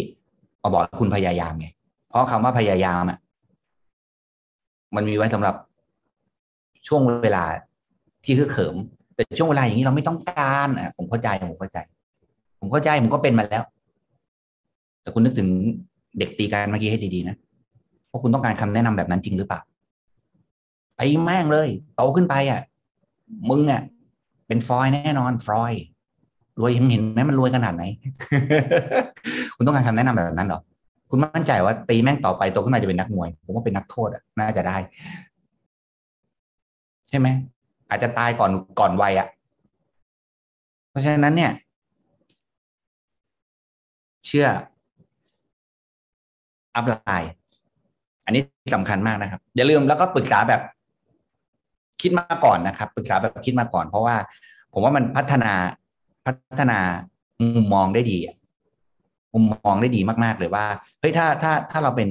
[0.66, 1.68] มาบอกคุณพยายามไง
[2.08, 3.18] เพราะคำว่าพยายามอะ
[4.96, 5.54] มันมีไว้สำหรับ
[6.88, 7.44] ช่วงเวลา
[8.24, 8.76] ที่คือเขิม
[9.14, 11.78] แต่ช่วงเวลาอย่างนี้เราไม่ต้องการอะผมเข้าใจผมเข้าใจ
[12.60, 13.62] ผมเข้าใจผมก็เป็นมาแล้ว
[15.02, 15.48] แต่คุณนึกถึง
[16.18, 17.36] เด็กตีกันเมื่อกี้ให้ดีๆนะ
[18.10, 19.60] ว่าคุณต้องการคำแนะนำแบบนั้นจริงหรือเปล่า
[20.98, 22.60] ไอ้แม่งเลยโตขึ้นไปอะ
[23.50, 23.82] มึงอะ
[24.46, 25.72] เป็นฟอยแน่นอนฟอย
[26.60, 27.84] รวยยังเห็นไหมมันรวยขนาดไหน
[29.56, 30.60] คุณต้องการคำแนะนำแบบนั้นหรอ
[31.10, 34.76] คุณมั่นใจว่าตีแม่งต่อไปโตขึ้นมาจะเป็นนักมวย ผมว่าเป็นนักโทษอะน่าจะได้
[37.08, 37.28] ใช่ไหม
[37.88, 38.50] อาจจะตายก่อน
[38.80, 39.28] ก่อนวัยอะ
[40.90, 41.52] เพราะฉะนั้นเนี่ย
[44.26, 44.46] เชื่อ
[46.74, 47.30] อัพไลน์
[48.24, 48.42] อันนี้
[48.74, 50.60] สำคัญมากนะครับ อย่าลืมแล้วก็ปรึกษาแบบ
[52.02, 54.16] คิดมาก่อนนะครับ ปรึกษาแบบคิดมาก่อน เพราะว่า
[54.72, 55.52] ผมว่ามันพัฒนา
[56.26, 56.78] พัฒนา
[57.40, 58.18] มุมมองได้ดี
[59.36, 60.64] มุมมองได้ดีมาก ๆ เลยว่า
[61.00, 62.08] เฮ้ยถ้าถ้าถ้าเราเป็น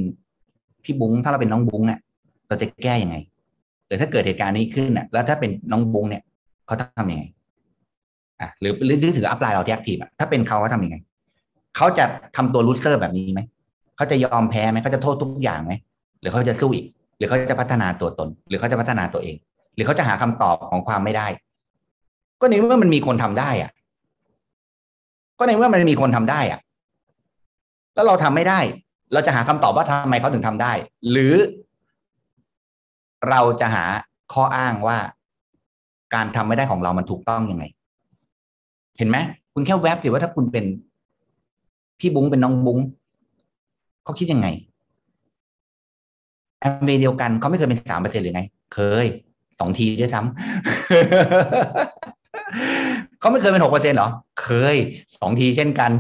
[0.83, 1.99] พี่บุ้งถ้าเราเป็นน้องบุ้งเนี่ย
[2.47, 3.17] เราจะแก้ยังไง
[3.87, 6.21] หรือถ้าเกิดเหตุการณ์นี้ขึ้นอะแล้วถ้าเป็นน้องบุ้งเนี่ย
[6.65, 7.23] เขาทำยังไง
[8.41, 10.97] อะหรือหรือถืออัพไลน์เราที่แอคทีฟอะถ้าเป็นเขาเขาทำยังไง
[11.75, 12.05] เขาจะ
[12.35, 13.41] ทำตัวลูเซอร์แบบนี้ไหม
[13.97, 15.73] เขาจะยอมแพ้ไหมเขาจะโทษทุกอย่างไหม
[16.21, 16.85] หรือเขาจะสู้อีก
[17.17, 19.35] หรือเขาจะพัฒนาตัวตน หรือเขาจะพัฒนาตัวเอง
[19.75, 21.27] หรือเขาจะหาคำตอบของความไม่ได้
[22.41, 23.71] ก็ในเมื่อมันมีคนทำได้อะ
[25.39, 26.59] ก็ในเมื่อมันมีคนทำได้อะ
[27.95, 28.59] แล้วเราทำไม่ได้
[29.13, 30.73] เราจะหาคำตอบว่าทำไมเขาถึงทำได้
[31.11, 31.35] หรือ
[33.29, 33.85] เราจะหา
[34.33, 34.97] ข้ออ้างว่า
[36.13, 37.63] การทำไม่ได้ของเรามันถูกต้องยังไง
[38.97, 39.17] เห็นไหม
[39.53, 40.65] คุณแค่แวบสิว่าถ้าคุณเป็น
[41.99, 42.79] พี่บุ้งเป็นน้องบุ้ง
[44.03, 44.47] เขาคิดยังไง
[46.59, 48.43] แอมเวเดียวกันเขาไม่เคยเป็นสามเปอร์เซ็นหรือไง
[48.73, 49.05] เคย
[49.59, 50.35] สองทีด้วยซ้ำ
[53.19, 54.09] เขาไม่เคยเป็นหกเปอร์เซ็นหรอ
[54.41, 54.75] เคย
[55.17, 55.91] สองทีเช่นกัน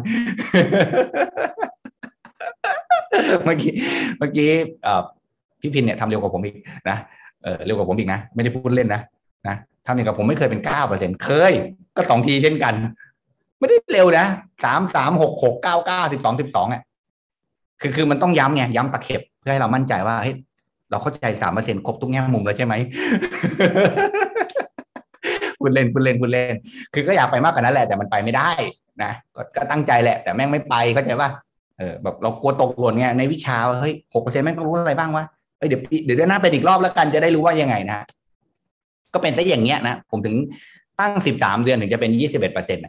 [3.45, 3.73] เมื่อกี้
[4.19, 4.49] เมื่อกี้
[5.61, 6.55] พี่พินเนี่ยทำเร็วกว่าผมอีก
[6.89, 6.97] นะ
[7.43, 9.01] เออเร็วกว่าผมอีกนะ ไม่ได้พูดเล่นนะ
[9.47, 9.55] นะ
[9.85, 11.53] ทำอย่างกับผมไม่เคยเป็นเก้าเปอร์เซ็นเคย
[11.95, 12.73] ก็สองทีเช่นกัน
[13.59, 14.25] ไม่ได้เร็วนะ
[14.63, 16.81] สามสามหกหกเก้าเก้าสิบสองสิบสองอะ
[17.81, 20.35] คือคือมันต้องย้ำไงย้ำตะเข็บเพื่อให้เรามั่นใจว่าเฮ้ย
[20.89, 22.73] เราเข้าใจสามเปอร์เซ็นครบทุกแง่มุมแล้วใช่ไหม
[25.59, 26.55] พูดเล่นพูดเล่นพูดเล่น
[26.93, 28.49] คือก็อยากไปมากกว่านั้นแหละแต่มันไปไม่ได้
[29.03, 29.11] นะ
[29.55, 31.29] ก็ตั้งใจแหละ แต่แม่งไม่ไปเข้าใจว่า
[31.77, 35.25] เออแบบเรากลัวตกหล่นไงในวิชาเฮ้ยหกเปอร์เซ็นต์แม่งต้องรู้อะไรบ้างวะ
[35.57, 37.99] เฮ้ยเดี๋ยวเดี๋ยวเดือนหน้าไปอีกรอบแล้วกันจะได้รู้ว่ายังไงนะ
[39.13, 40.35] ก็เป็นซะอย่างเงี้ยนะผมถึง
[40.99, 42.83] ตั้งสิบสามเดือนถึงจะเป็นยี่สิบเอ็ดเปอร์เซ็นต์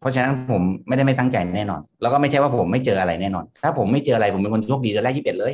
[0.00, 5.52] เพราะฉะนั้นผมไม่ได้ไม่ตั้งใจแน่นอน แล้วก็ไม่ใช่ว่าผมไม่เจออะไรแน่นอน ถ้าผมไม่เจออะไรผมเป็นคนโชคดีเดือนแรกยี่สิบเอ็ดเลย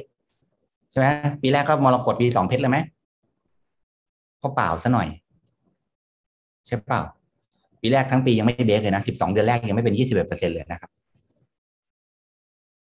[0.90, 1.06] ใช่ไหม
[1.42, 2.78] ปีแรกก็มรกตปีสองเพชรเลยไหม
[4.42, 5.08] ก็เปล่าซะหน่อย
[6.66, 7.00] ใช่เปล่า
[7.80, 10.90] ปีแรกทั้งปียังไม่เบรกเลยนะสิบสองเดือนแรกยังไม่เป็นยี่สิบเอ็ดเปอร์เซ็นเลยนะครับ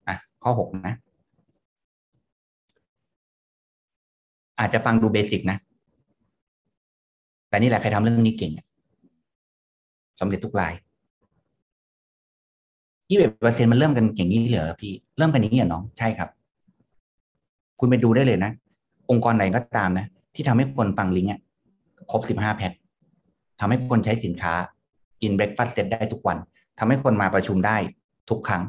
[0.07, 0.93] อะข้อหกนะ
[4.59, 5.57] อาจจะฟังดูเบสิกนะ
[7.49, 8.51] แต่นี่แหละใครทำเรื่องนี้เก่ง
[10.19, 10.73] สำเร็จทุกราย
[13.09, 16.29] ยี่สิบเปอร์เซ็นมันเริ่มกันอย่างนี้เหรอพี่ เริ่มกันอย่างนี้เหรอน้องใช่ครับ
[17.79, 18.51] คุณไปดูได้เลยนะ
[19.09, 20.05] องค์กรไหนก็ตามนะ
[20.35, 21.39] ที่ทำให้คนฟังลิงก์อะ
[22.11, 22.71] ครบสิบห้าแพ็ค
[23.61, 24.53] ทำให้คนใช้สินค้า
[25.21, 26.37] กินเบรกฟาสต์เซ็ตได้ทุกวัน
[26.79, 27.77] ทำให้คนมาประชุมได้
[28.29, 28.63] ทุกครั้ง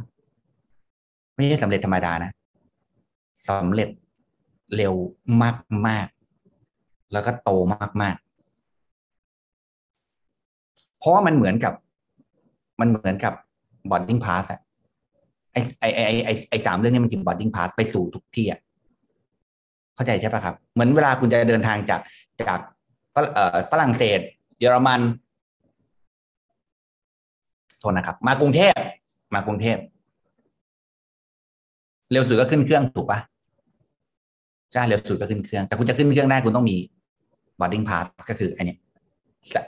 [1.35, 2.31] ไม่ใช่สำเร็จธรรมดานะ
[3.49, 3.89] สำเร็จ
[4.77, 4.95] เร็ว
[5.43, 5.57] มาก
[5.89, 6.09] มาก
[7.13, 8.17] แล้วก็โตมากมาก
[10.99, 11.75] เพราะว่ามันเหมือนกับ
[12.81, 13.35] มันเหมือนกับ
[13.91, 14.61] boarding pass อะ
[15.53, 18.61] ไอไอไอไอไอสามเรื่องนี้มันคือ boarding pass ไปสู่ทุกที่อะ
[19.95, 22.01] เข้าใจใช่ปะครับ เหมือนเวลาคุณจะเดินทางจาก
[22.43, 22.59] จาก
[23.71, 24.21] ฝรั่งเศส
[24.63, 25.01] เยอรมัน
[27.81, 28.75] โทษนะครับ มากรุงเทพ
[29.35, 29.79] มากรุงเทพ
[32.11, 33.19] เร็วสุดก็ขึ้นเครื่องถูกปะ
[34.73, 36.77] ใช่เร็วสุดก็ขึ้นเครื่อง แต่คุณจะขึ้นเครื่องได้คุณต้องมี
[37.59, 38.79] boarding pass ก็คือไอเนี้ย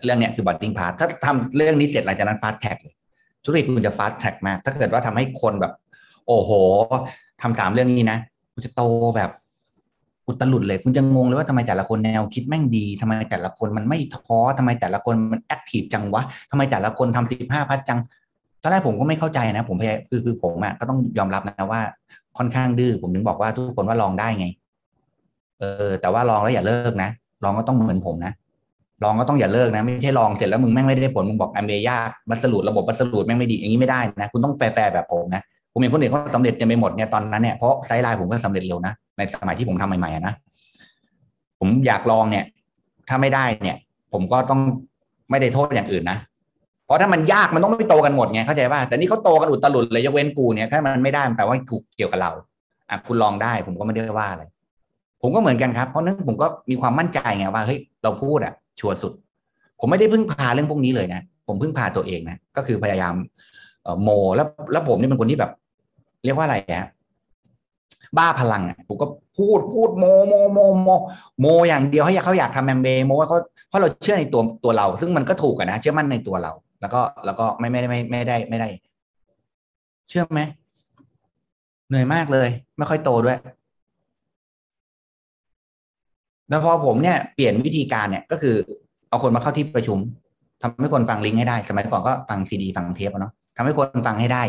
[0.05, 2.95] เรื่องเนี้ยคือ boarding pass ถ้าทำเรื่องนี้เสร็จหลังจากนั้น fast track เลย
[3.45, 5.73] ธุรกิจคุณจะ fast track มาก ถ้าเกิดว่าทำให้คนแบบ
[6.27, 6.51] โอ้โห
[7.43, 8.19] ทำสามเรื่องนี้นะ
[8.53, 8.83] คุณจะโต
[9.17, 9.31] แบบ
[10.27, 17.99] อุตลุดเลย คุณจะงงเลยว่าทำไมแต่ละคนแนวคิดแม่งดีทำไมแต่ละคนมันไม่ท้อทำไมแต่ละคนมัน active จังวะทำไมแต่ละคนทำสิบห้าพัดจัง
[18.63, 21.81] ตอนแรกผมก็ไม่เข้าใจนะ ผมพยา คือคือผมอะก็ต้องยอมรับนะว่า
[22.39, 24.47] ค่อนข้างดื้อผมถึงบอกว่าทุกคนว่าลองได้ไง
[25.61, 27.11] เออ แต่ว่าลองแล้วอย่าเลิกนะ
[27.45, 28.33] ลองก็ต้องเหมือนผมนะ
[29.03, 35.43] ลองก็ต้องอย่าเลิกนะ ไม่ใช่ลองเสร็จแล้วมึงแม่งไม่ได้ผลมึงบอกแอมเบยากบัสลูดระบบบัสลูดแม่งไม่ดีอย่างนี้ไม่ได้นะ คุณต้องแฟร์แบบผมนะ
[35.75, 40.35] ผมเห็นคนอื่นเขาสำเร็จกันไปหมดเนี่ยตอนนั้นเนี่ยเพราะไซไลน์ผมก็สำเร็จเร็วนะในสมัยที่ผมทำใหม่ๆนะ
[41.61, 42.45] ผมอยากลองเนี่ย
[43.09, 43.77] ถ้าไม่ได้เนี่ย
[44.13, 44.61] ผมก็ต้อง
[45.31, 46.19] ไม่ได้โทษอย่างอื่นนะ
[46.87, 52.31] เพราะถ้ามันยากมันต้องไม่โตกันหมดไงเข้าใจป่ะแต่นี่เขาโตกันอุดตลุดเลยยกเว้นกูเนี่ยถ้ามันไม่ได้แปลว่าถูเกี่ยวกับเรา
[52.91, 54.45] อะคุณลองได้ ผมก็ไม่ได้ว่าอะไร
[55.23, 59.13] ผมก็เหมือนกันครับ เพราะนั้นผมก็มีความมั่นใจไงว่าเฮ้ยเราพูดอะ ชัวร์สุด
[59.81, 63.15] ผมไม่ได้พึ่งพาเรื่องพวกนี้เลยนะผมพึ่งพาตัวเองนะก็คือพยายาม
[64.03, 65.53] โมแล้วแล้วผมนี่เป็นคนที่แบบ
[66.25, 66.89] เรียกว่าอะไรอะ
[68.19, 69.07] บ้าพลังอะผมก็
[69.39, 70.89] พูดพูดโมโมโมโม
[71.41, 78.69] โมอย่างเดียวให้เขาอยากทำแมมเบโมว่าเขาเพราะเราเชื่อในตัวตัวเรา ซึ่งมันก็ถูกนะเชื่อมั่นในตัวเรา แล้วก็แล้วก็ไม่ไม่ได้ไม่ไม่ได้ไม่ได้
[80.09, 80.41] เชื่อไหม
[81.89, 82.49] เหนื่อยมากเลย
[82.79, 83.39] ไม่ค่อยโตด้วย
[86.49, 88.55] แล้วพอผมเนี่ยเปลี่ยนวิธีการเนี่ยก็คือ
[89.09, 89.99] เอาคนมาเข้าที่ประชุม
[90.63, 94.43] ทำให้คนฟังลิงก์ให้ได้ สมัยก่อนก็ฟังซีดีฟังเทปเนาะทำให้คนฟังให้ได้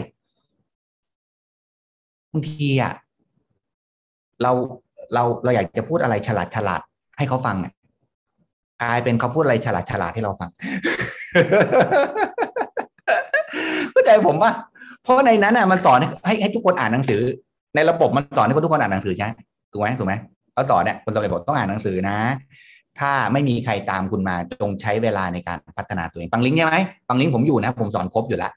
[2.36, 2.94] บางทีอะ
[4.42, 4.52] เรา
[5.14, 6.82] เราเราอยากจะพูดอะไรฉลาดฉลาด
[7.18, 7.72] ให้เขาฟังอะ
[8.84, 10.50] กลายเป็นเขาพูดอะไรฉลาดฉลาดให้เราฟัง
[13.92, 14.52] เข้าใจผมว่า
[15.04, 17.22] เพราะในนั้นอะมันสอนให้ให้ทุกคนอ่านหนังสือ
[17.76, 19.30] ในระบบมันสอนให้ทุกคนอ่านหนังสือใช่
[19.72, 20.14] ถูกไหมถูกไหม
[20.54, 22.18] เขาสอนเนี่ยคนสำเร็จบอกต้องอ่านหนังสือนะ
[23.00, 26.76] ถ้าไม่มีใครตามคุณมาจงใช้เวลาในการพัฒนาตัวเองฟังลิงก์ใช่ไหม
[27.08, 28.52] ฟังลิงก์ผมอยู่นะ ผมสอนครบอยู่แล้ว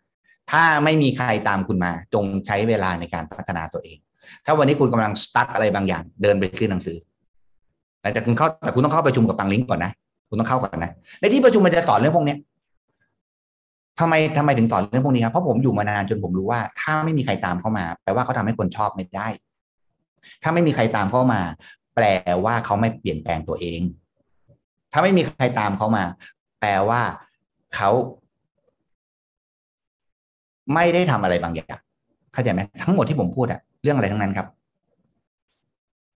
[0.51, 3.99] ถ้าไม่มีใครตามคุณมา จงใช้เวลาในการพัฒนาตัวเอง
[4.45, 6.97] ถ้าวันนี้คุณกำลังสตาร์ทอะไรบางอย่าง เดินไปซื้อหนังสือ
[8.15, 9.93] แต่คุณเข้าแต่คุณต้องเข้าประชุมกับฟังลิงก์ก่อนนะ
[10.29, 12.37] คุณต้องเข้าก่อนนะในที่ประชุมมันจะสอนเรื่องพวกนี้
[14.01, 19.29] ทำไมทำไมถึงสอนเรื่องพวกนี้ครับเพราะผมอยู่มานานจนผมรู้ว่า ถ้าไม่มีใครตามเข้ามา แปลว่าเขาทาให้คนชอบไม่ได้
[20.43, 21.41] ถ้าไม่มีใครตามเข้ามา
[21.95, 22.05] แปล
[22.45, 23.81] ว่าเขาไม่เปลี่ยนแปลงตัวเอง
[24.93, 26.05] ถ้าไม่มีใครตามเขามา
[26.61, 27.01] แปลว่า
[27.75, 27.91] เขา
[30.75, 31.79] ไม่ได้ทำอะไรบางอย่าง
[32.33, 34.47] เข้าใจไหมทั้งหมดที่ผมพูดอะเรื่องอะไรทั้งนั้นครับ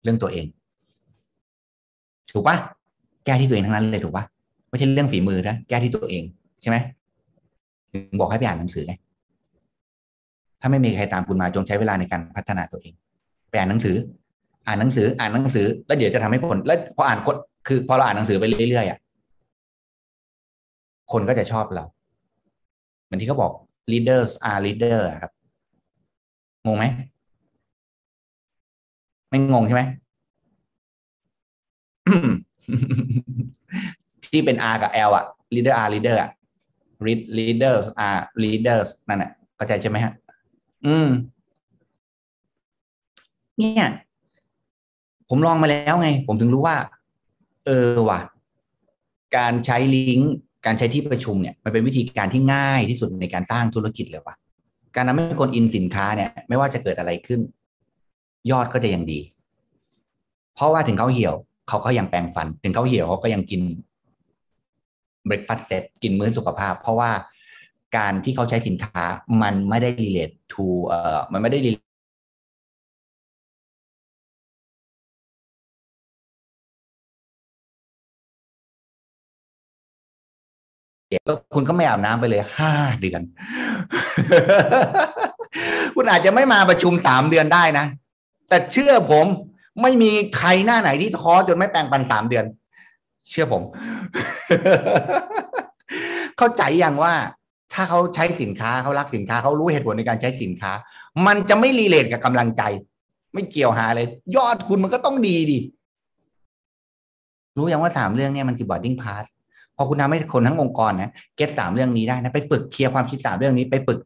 [0.02, 0.46] เรื่องตัวเอง
[2.32, 2.56] ถูกปะ
[3.24, 4.24] แก้ที่ตัวเองทั้งนั้นเลยถูกปะ
[4.68, 6.24] ไม่ใช่เรื่องฝีมือนะแก้ที่ตัวเอง
[6.62, 6.76] ใช่ไหม
[7.90, 8.94] ถึงบอกให้ไปอ่านหนังสือไง
[10.60, 12.94] ถ้าไม่มีใครตามคุณมาจงใช้เวลาในการพัฒนาตัวเอง
[13.50, 13.96] ไปอ่านหนังสือ
[14.66, 17.36] อ่านหนังสือ อ่านหนังสือ แล้วเดี๋ยวจะทำให้คน แล้วพออ่านคน
[17.68, 18.98] คือพอเราอ่านหนังสือไปเรื่อยๆอะ
[21.12, 21.84] คนก็จะชอบเรา
[23.04, 23.52] เหมือนที่เขาบอก
[23.90, 25.32] leaders are leader ครับ
[26.66, 26.84] งงไหม
[29.28, 29.82] ไม่งงใช่ไหม
[34.24, 36.30] ที่เป็น R กับ L อะ leader are leader อะ
[37.38, 40.12] leaders are leaders นั่นแหละเข้าใจใช่ไหมฮะ
[40.86, 41.08] อืม
[43.58, 43.86] เนี่ย
[45.28, 46.76] ผมลองมาแล้วไง ผมถึงรู้ว่า
[47.66, 48.20] เออว่ะ
[49.36, 50.32] การใช้ลิงก์
[50.66, 54.34] การใช้ที่ประชุมเนี่ยมันเป็นวิธีการที่ง่ายที่สุดในการสร้างธุรกิจเลยว่ะ
[54.96, 57.40] การทำให้คนอินสินค้าเนี่ย ไม่ว่าจะเกิดอะไรขึ้น
[58.50, 59.20] ยอดก็จะยังดี
[60.54, 61.34] เพราะว่าถึงเขาเหี่ยว
[61.68, 63.62] เขาก็ยังแปลงฟัน ถึงเขาเหี่ยวเขาก็ยังกิน
[65.26, 67.10] เบรกฟาสเซ็ตกินมื้อสุขภาพ เพราะว่า
[67.96, 69.02] การที่เขาใช้สินค้า
[69.42, 71.58] มันไม่ได้ relate to เอ่อมันไม่ได้
[81.24, 83.22] แล้วคุณก็ไม่อาบน้ำไปเลยห้าเดือน
[85.94, 87.86] คุณอาจจะไม่มาประชุมสามเดือนได้นะ
[88.48, 89.26] แต่เชื่อผม
[89.82, 92.44] ไม่มีใครหน้าไหนที่ท้อจนไม่แบ่งปันสามเดือน
[93.30, 93.62] เชื่อผม
[96.38, 97.14] เข้าใจอย่างว่า
[97.72, 100.72] ถ้าเขาใช้สินค้าเขารักสินค้าเขารู้เหตุผลในการใช้สินค้า
[101.26, 102.62] มันจะไม่ relate กับกำลังใจ
[103.34, 104.06] ไม่เกี่ยวห่าเลย
[104.36, 105.58] ยอดคุณมันก็ต้องดีดิ
[107.56, 109.24] รู้อย่างว่าสามเรื่องนี้มันคือ boarding pass
[109.76, 113.98] พอคุณทำให้คนทั้งองค์กรนะ get สามเรื่องนี้ได้นะไปฝึก clear ความคิดสามเรื่องนี้ ไปฝึก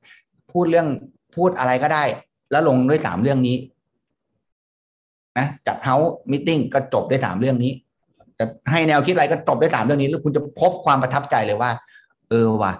[0.52, 0.88] พูดเรื่อง
[1.34, 2.04] พูดอะไรก็ได้
[2.50, 3.56] แล้วลงด้วยสามเรื่องนี้
[5.38, 7.72] นะจัดเฮาส์มิ팅ก็จบด้วยสามเรื่องนี้
[8.38, 11.70] จะให้แนวคิดอะไรก็จบด้วยสามเรื่องนี้ แล้วคุณจะพบความประทับใจเลยว่า
[12.30, 12.72] เออว่ะ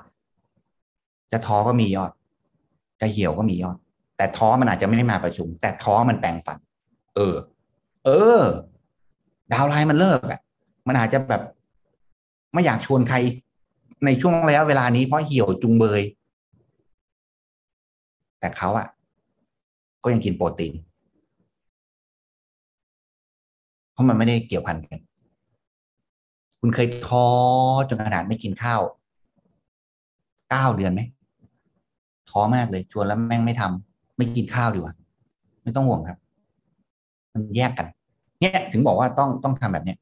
[1.32, 2.10] จะท้อก็มียอด
[3.00, 3.76] จะเหี่ยวก็มียอด
[4.16, 6.58] แต่ท้อมันอาจจะไม่มาประชุม แต่ท้อมันแปลงฝัน
[7.16, 7.34] เออ
[8.04, 8.10] เอ
[8.40, 8.42] อ
[9.52, 10.40] ดาวไลน์มันเลิกอะ
[10.86, 11.42] มันอาจจะแบบ
[12.56, 13.16] ไม่อยากชวนใคร
[14.04, 16.02] ในช่วงระยะเวลานี้เพราะเหี่ยวจุงเบย
[18.40, 18.86] แต่เขาอะ
[20.02, 20.74] ก็ยังกินโปรตีน
[23.92, 25.00] เพราะมันไม่ได้เกี่ยวพันกัน
[26.60, 27.26] คุณเคยท้อ
[27.88, 28.80] จนขนาดไม่กินข้าว
[30.50, 31.00] เก้าเดือนไหม
[32.30, 34.94] ท้อมากเลย ชวนแล้วแม่งไม่ทำไม่กินข้าวดีกว่า
[35.62, 36.18] ไม่ต้องห่วงครับ
[37.32, 37.86] มันแยกกัน
[38.40, 39.98] เนี่ยถึงบอกว่าต้องต้องทำแบบเนี้ย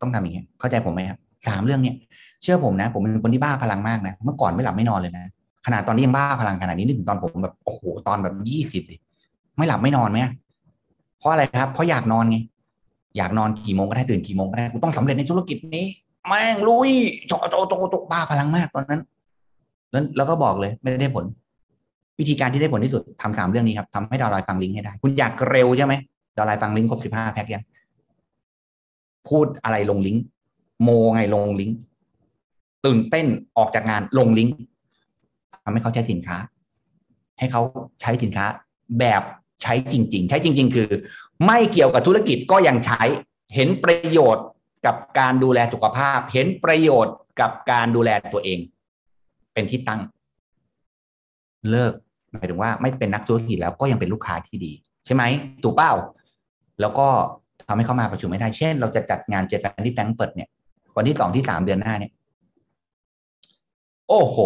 [0.00, 1.96] ต้องทำอย่างเงี้ย เข้าใจผมไหมครับ สามเรื่องเนี้ย
[2.42, 5.24] เชื่อผมนะ ผมเป็นคนที่บ้าพลังมากนะเมื่อก่อนไม่หลับไม่นอนเลยนะ
[5.66, 8.82] ขนาดตอนนี้ยังบ้าพลังขนาดนี้นึกถึงตอนผมแบบโอ้โหตอนแบบยี่สิบ
[9.56, 10.18] ไม่หลับไม่นอนไหม
[11.18, 12.36] เพราะอะไรครับ เพราะอยากนอนไง
[13.16, 15.86] อยากนอนกี่โมงก็ได้ตื่นกี่โมงก็ได้กูต้องสำเร็จในธุรกิจนี้
[16.28, 16.90] แม่งลุย
[17.26, 19.00] โจโจโจโจบ้าพลังมากตอนนั้น
[19.90, 21.24] แล้วแล้วก็บอกเลยไม่ได้ผล
[22.18, 25.94] วิธีการที่ได้ผลที่สุดทำสามเรื่องนี้ครับทำให้ดาวไลน์ฟังลิงก์ให้ได้ คุณอยากเร็วใช่ไหม
[26.36, 27.62] ดาวไลน์ฟังลิงก์ครบสิบห้าแพ็กยัง
[29.28, 30.22] พูดอะไรลงลิงก์
[30.82, 31.78] โมไงลงลิงก์
[32.84, 34.54] ตื่นเต้นออกจากงานลงลิงก์
[35.64, 36.36] ทำให้เขาใช้สินค้า
[37.38, 37.62] ให้เขา
[38.00, 38.46] ใช้สินค้า
[38.98, 39.22] แบบ
[39.62, 40.88] ใช้จริง ๆ ใช้จริง ๆ คือ
[41.46, 43.02] ไม่เกี่ยวกับธุรกิจก็ยังใช้
[43.54, 44.46] เห็นประโยชน์
[44.86, 48.58] กับการดูแลสุขภาพ เห็นประโยชน์กับการดูแลตัวเอง
[49.52, 50.00] เป็นที่ตั้ง
[51.70, 51.92] เลิก
[52.30, 54.72] หมายถึงว่าไม่เป็นนักธุรกิจแล้วก็ยังเป็นลูกค้าที่ดี
[55.06, 55.22] ใช่ไหม
[55.62, 55.92] ถูกเป้า
[56.80, 57.08] แล้วก็
[57.66, 60.48] ทำให้เขามาประชุมไม่ได้ เช่น เราจะจัดงานเจอกันที่แฟรงก์เฟิร์ตเนี่ย
[60.96, 62.12] วันที่สองที่สามเดือนหน้าเนี่ย
[64.08, 64.36] โอ้โห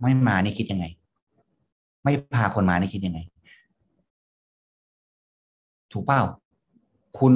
[0.00, 0.86] ไม่มานี่คิดยังไง
[2.04, 3.20] ไม่พาคนมานี่คิดยังไง
[5.92, 6.22] ถูกเป้า
[7.18, 7.34] คุณ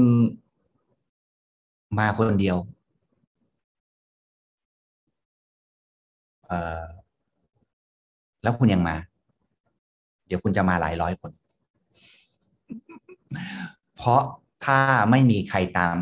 [1.99, 2.57] มาคนเดียว
[6.47, 6.83] เออ
[8.43, 8.97] แล้วคุณยังมา
[10.27, 11.33] เดี๋ยวคุณจะมาหลายร้อยคน
[13.97, 14.23] เพราะ
[14.65, 14.79] ถ้า
[15.11, 15.97] ไม่มีใครตาม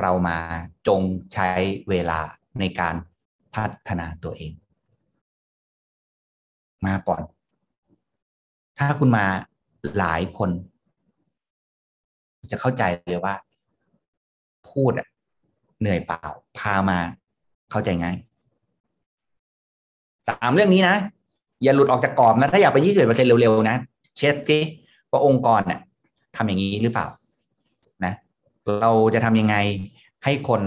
[0.00, 0.38] เรามา
[0.88, 1.00] จง
[1.34, 1.48] ใช้
[1.88, 2.20] เวลา
[2.60, 2.94] ในการ
[3.54, 4.52] พัฒนาตัวเอง
[6.86, 7.22] มาก่อน
[8.78, 9.26] ถ้าคุณมา
[9.98, 10.50] หลายคน
[12.50, 13.34] จะเข้าใจเลยว่า
[14.70, 15.08] พูดอะ
[15.80, 16.22] เหนื่อยเปล่า
[16.58, 16.98] พามา
[17.70, 18.16] เข้าใจง่าย
[20.28, 20.96] สามเรื่องนี้นะ
[21.62, 23.76] อย่าหลุดออกจากกรอบนะ ถ้าอยากไปยี่สิบเปอร์เซ็นเร็วๆนะ
[24.18, 24.62] เช็คที่
[25.10, 25.80] ว่าองค์กรเนี่ย
[26.36, 27.06] ทำอย่างนี้หรือเปล่า
[28.80, 29.56] เราจะทำยังไง
[30.24, 30.60] ให้คน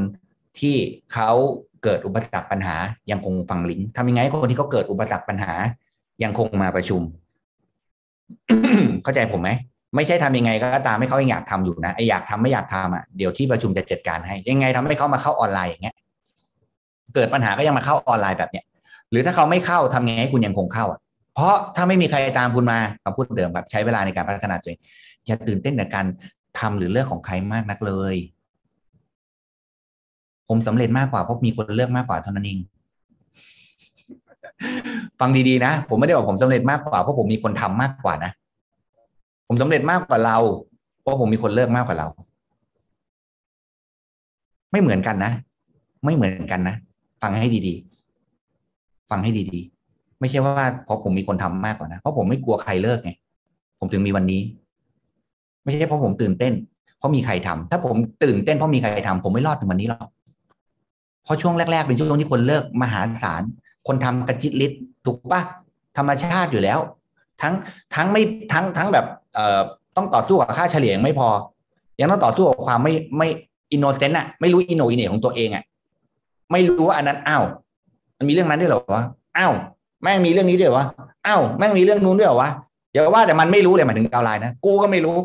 [0.60, 0.76] ที่
[1.14, 1.32] เขา
[1.84, 2.76] เกิดอุปสรรคปัญหา
[3.12, 5.52] ยังคงฟังลิงก์ทำยังไงให้คนที่เขาเกิดอุปสรรคปัญหา
[6.24, 7.02] ยังคงมาประชุม
[9.04, 9.50] เข้าใจผมไหม
[9.95, 15.95] ไม่ใช่ทำยังไงก็ตามให้เขายังอยากทำอยู่นะไออยากทำไม่อยากทำอะเดี๋ยวที่ประชุมจะจัดการให้ ยังไงทำให้เขามาเข้าออนไลน์อย่างเงี้ย
[17.16, 18.66] เกิดปัญหาก็ยังมาเข้าออนไลน์แบบเนี้ย
[19.12, 21.00] หรือถ้าเขาไม่เข้าทำยังไงให้คุณยังคงเข้าอะ
[21.34, 24.80] เพราะถ้าไม่มีใครตามคุณมาคำพูดเดิมแบบใช้เวลาในการพัฒนาตัวเอง
[25.26, 26.06] อย่าตื่นเต้นกับการ
[26.60, 28.16] ทำหรือเลือกของใครมากนักเลย
[30.49, 32.60] ผมสำเร็จมากกว่าเพราะมีคนเลือกมากกว่าเท่านั้นเอง
[35.20, 38.32] ฟังดีๆนะ ผมไม่ได้บอกผมสำเร็จมากกว่าเพราะผมมีคนทำมากกว่านะ
[39.47, 40.38] ผมสำเร็จมากกว่าเรา
[41.01, 42.08] เพราะผมมีคนเลือกมากกว่าเรา
[44.72, 45.32] ไม่เหมือนกันนะ
[46.05, 46.76] ไม่เหมือนกันนะ
[47.22, 53.12] ฟังให้ดีๆ ฟังให้ดีๆ ไม่ใช่ว่าเพราะผมมีคนทำมากกว่านะ เพราะผมไม่กลัวใครเลิกไง
[53.80, 54.41] ผมถึงมีวันนี้
[55.68, 56.53] ไม่ใช่เพราะผมตื่นเต้น
[56.97, 60.09] เพราะมีใครทำถ้าผมตื่นเต้นเพราะมีใครทำผมไม่รอดถึงวันนี้หรอก
[61.24, 63.43] เพราะช่วงแรก ๆ เป็นช่วงที่คนเลิกมหาศาล
[63.88, 64.72] คนทำกระจิตลิศ
[65.05, 65.41] ถูกปะ
[65.97, 66.80] ธรรมชาติอยู่แล้ว
[67.41, 67.53] ทั้ง
[67.95, 68.22] ทั้งไม่
[68.53, 69.59] ทั้งทั้งแบบเอ่อ
[69.95, 71.28] ต้องต่อสู้กับค่าเฉลี่ยไม่พอ
[71.99, 73.28] ยังต้องต่อสู้กับความไม่ไม่
[73.72, 75.63] innocent อะไม่รู้อิโหน่อิเหน่ของตัวเองอะ
[76.51, 77.43] ไม่รู้ว่าอันนั้นอ้าว
[78.18, 79.03] มันมีเรื่องนั้นด้วยเหรอวะ
[79.38, 79.53] อ้าว
[80.01, 80.86] แม่งมีเรื่องนี้ด้วยวะ
[81.28, 82.49] อ้าวแม่งมีเรื่องนู้นด้วยเหรอวะ
[82.98, 85.16] อย่าว่าแต่มันไม่รู้เลยหมายถึง downline นะกูก็ไม่รู้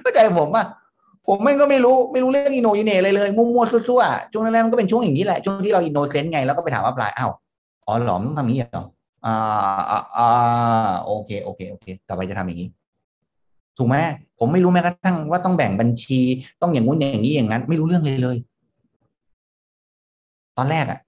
[0.00, 0.66] เข้าใจผมอะ
[1.26, 7.32] ผมแม่งก็ไม่รู้ไม่รู้เรื่องอิโหน่อิเหน่อะไรเลยมั่วๆซั่วๆช่วงแรกมันก็เป็นช่วงอย่างนี้แหละช่วงที่เรา innocent ไงแล้วก็ไปถาม upline อ้าว
[7.86, 8.84] อ๋อหรอมต้องทำนี้เหรอ
[9.26, 9.36] อ่า
[10.18, 12.68] อ่าโอเคโอเคโอเค ต่อไปจะทำอย่างนี้
[13.78, 13.96] ถูกไหม
[14.38, 16.20] ผมไม่รู้แม้กระทั่งว่าต้องแบ่งบัญชี
[16.62, 18.36] ต้องอย่างงู้นอย่างนี้อย่างนั้น ไม่รู้เรื่องเลยเลย
[20.56, 20.98] ตอนแรกอะ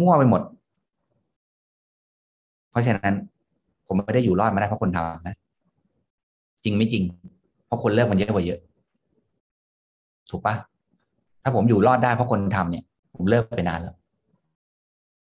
[0.00, 0.42] มั่วไปหมด
[2.72, 3.14] เพราะฉะนั้น
[3.86, 5.36] ผมไม่ได้อยู่รอดมาได้เพราะคนทำนะ
[6.64, 7.02] จริงไม่จริง
[7.66, 8.60] เพราะคนเลิกมันเยอะกว่าเยอะ
[10.30, 10.54] ถูกปะ
[11.42, 13.96] ถ้าผมอยู่รอดได้เพราะคนทำเนี่ย ผมเลิกไปนานแล้ว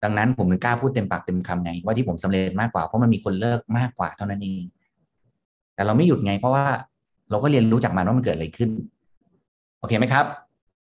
[0.03, 4.63] ดังนั้นผมถึงกล้าพูดเต็มปากเต็มคำไงว่าที่ผมสำเร็จมากกว่าเพราะมันมีคนเลิกมากกว่าเท่านั้นเอง
[5.75, 6.67] แต่เราไม่หยุดไง เพราะว่า
[7.31, 8.71] เราก็เรียนรู้จากมันว่ามันเกิดอะไรขึ้น
[9.81, 10.25] โอเคไหมครับ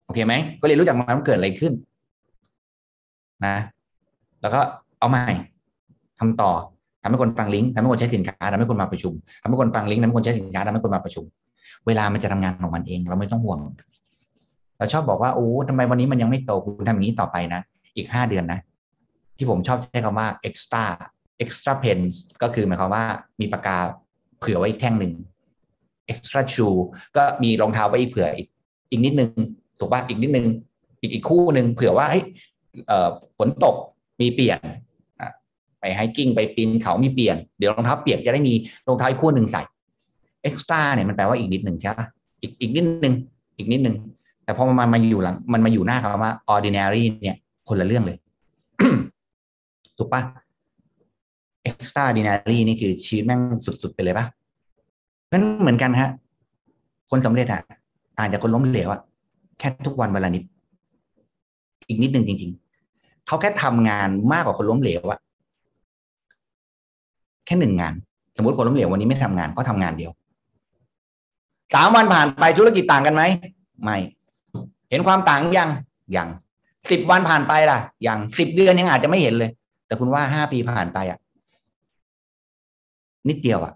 [0.07, 1.73] โอเคไหมก็เรียนรู้จากมันว่ามันเกิดอะไรขึ้น
[3.47, 3.57] นะ
[4.41, 4.61] แล้วก็
[4.99, 5.25] เอาใหม่
[6.19, 6.53] ทำต่อ
[7.03, 9.13] ทำให้คนฟังลิงก์ทำให้คนใช้สินค้าทำให้คนมาประชุม
[9.43, 11.25] ทำให้คนฟังลิงก์ทำให้คนใช้สินค้าทำให้คนมาประชุม
[11.87, 13.59] เวลามันจะทำงานของมันเอง เราไม่ต้องห่วง
[14.79, 17.61] เราชอบบอกว่าโอ้ทำไมวันนี้มันยังไม่โตคุณทำอย่างนี้ต่อไปนะ
[17.97, 18.61] อีกห้าเดือนนะ
[19.37, 20.85] ที่ผมชอบใช้คำว่า extra
[21.43, 21.99] extra pen
[22.43, 23.05] ก็คือหมายความว่า
[23.41, 23.79] มีปากกา
[24.39, 25.13] เผื่อไว้อีกแท่งหนึ่ง
[26.13, 26.79] extra shoe
[27.17, 28.49] ก็มีรองเท้าไว้อีกเผื่ออีก
[28.91, 29.31] อีกนิดนึง
[29.79, 30.47] ถูกป่ะอีกนิดนึง
[31.01, 32.25] อีกอีกคู่หนึ่งเผื่อว่าเฮ้ย
[33.39, 33.77] ฝนตก
[34.21, 34.59] มีเปลี่ยน
[35.85, 38.55] ไปไฮกิ้งไปปีนเขามีเปลี่ยนเดี๋ยวรองเท้าเปียกจะได้มี
[38.87, 39.63] รองเท้าคู่หนึ่งใส่
[40.49, 42.01] extra เนี่ยมันแปลว่าอีกนิดหนึ่งใช่ไหม
[42.41, 43.15] อีกอีกนิดหนึ่ง
[43.57, 43.97] อีกนิดหนึ่ง
[44.45, 47.37] แต่พอมันมาอยู่หลัง มันมาอยู่หน้าคำว่า ordinary เนี่ย
[47.69, 48.19] คนละเรื่องเลย
[49.99, 50.23] ถูกปะ
[51.69, 54.27] extraordinary นี่คือชีวิตแม่งสุด ๆ ไปเลยปะ
[55.33, 56.11] นั่นเหมือนกันฮะ
[57.11, 57.61] คนสำเร็จอะ
[58.19, 59.01] ต่างจากคนล้มเหลวอะ
[59.59, 60.43] แค่ทุกวันเวลานิด
[61.89, 62.51] อีกนิดหนึ่งจริง
[62.89, 65.19] ๆ เขาแค่ทำงานมากกว่าคนล้มเหลวอะ
[67.47, 67.95] แค่หนึ่งงาน
[68.37, 70.13] สมมติคนล้มเหลววันนี้ไม่ทำงานก็ทำงานเดียว
[71.75, 73.23] สามวันผ่านไปธุรกิจต่างกันไหม
[73.83, 73.97] ไม่
[74.91, 75.71] เห็นความต่างยัง
[76.17, 76.29] ยัง
[76.91, 79.51] สิบวันผ่านไปล่ะยังสิบเดือนยังอาจจะไม่เห็นเลย
[79.87, 81.19] แต่คุณว่าห้าปีผ่านไปอะ
[83.29, 83.73] นิดเดียวอะ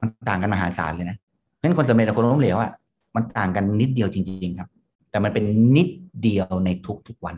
[0.00, 1.16] มันต่างกันมหาศาลเลยนะ
[1.56, 2.70] เพราะนั้นคนสำเร็จกับคนล้มเหลวอะ
[3.14, 4.68] มันต่างกันนิดเดียวจริง ๆ ครับ
[5.10, 5.44] แต่มันเป็น
[5.76, 5.88] นิด
[6.22, 6.68] เดียวใน
[7.08, 7.36] ทุกๆวัน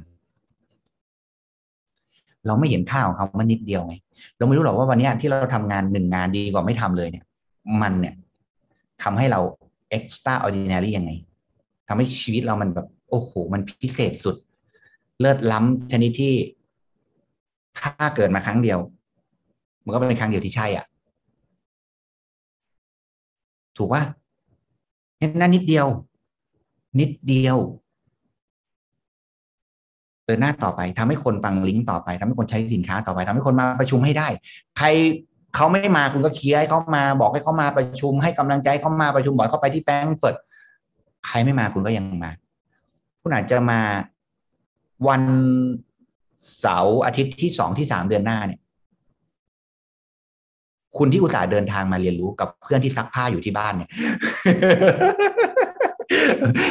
[2.47, 3.95] เราไม่เห็นค่าของเขามันนิดเดียวไง
[4.37, 7.25] เราไม่รู้หรอกว่าวันนี้ที่เราทำงานหนึ่งงานดีกว่าไม่ทำเลยเนี่ย
[7.83, 8.15] มันเนี่ย
[9.03, 9.41] ทำให้เรา
[9.97, 11.11] extraordinary ยังไง
[11.89, 14.37] ทำให้ชีวิตเรามันแบบโอ้โหมันพิเศษสุด
[15.21, 16.35] เลิศล้ำชนิดที่
[17.79, 18.79] ถ้าเกิดมาครั้งเดียว
[19.85, 20.87] มันก็เป็นครั้งเดียวที่ใช่อะ
[23.77, 24.03] ถูกป่ะ
[25.41, 25.87] นั่นนิดเดียว
[27.01, 27.57] นิดเดียว
[30.33, 34.29] ดินหน้าต่อไปทำให้คนฟังลิงก์ต่อไปทำให้คนใช้สินค้าต่อไปทำให้คนมาประชุมให้ได้
[34.79, 34.87] ใคร
[35.57, 40.37] เขาไม่มาคุณก็เคลียร์ให้เขามาบอกให้เขามาประชุม ให้กำลังใจเขามาประชุมบอกเขาไปที่แฟรงก์เฟิร์ต
[41.27, 42.31] ใครไม่มาคุณก็ยังมา
[43.23, 43.81] คุณอาจจะมา
[45.09, 45.23] วัน
[46.59, 48.61] เสาร์อาทิตย์ที่สองที่สามเดือนหน้าเนี่ย
[50.97, 53.89] คุณที่อุตส่าห์เดินทางมาเรียนรู้กับเพื่อนที่ซักผ้าอยู่ที่บ้านเนี่ย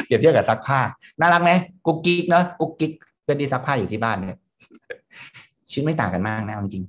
[0.05, 0.79] เปรียบเทียบกับซักผ้า
[1.19, 1.51] น่ารักไหม
[1.85, 2.91] กุ๊กกิ๊กเนาะกุ๊กกิ๊ก
[3.31, 4.39] อนที่ซักผ้าอยู่ที่บ้านเนี่ย
[5.71, 6.83] ชีวิตไม่ต่างกันมากนะจริง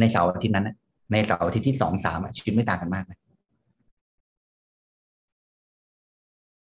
[0.00, 0.76] ในเสาร์อาทิตย์นั้นนะ
[1.12, 3.18] ในเสาร์อาทิตย์ที่สองสามชีวิตไม่ต่างกันมากนะ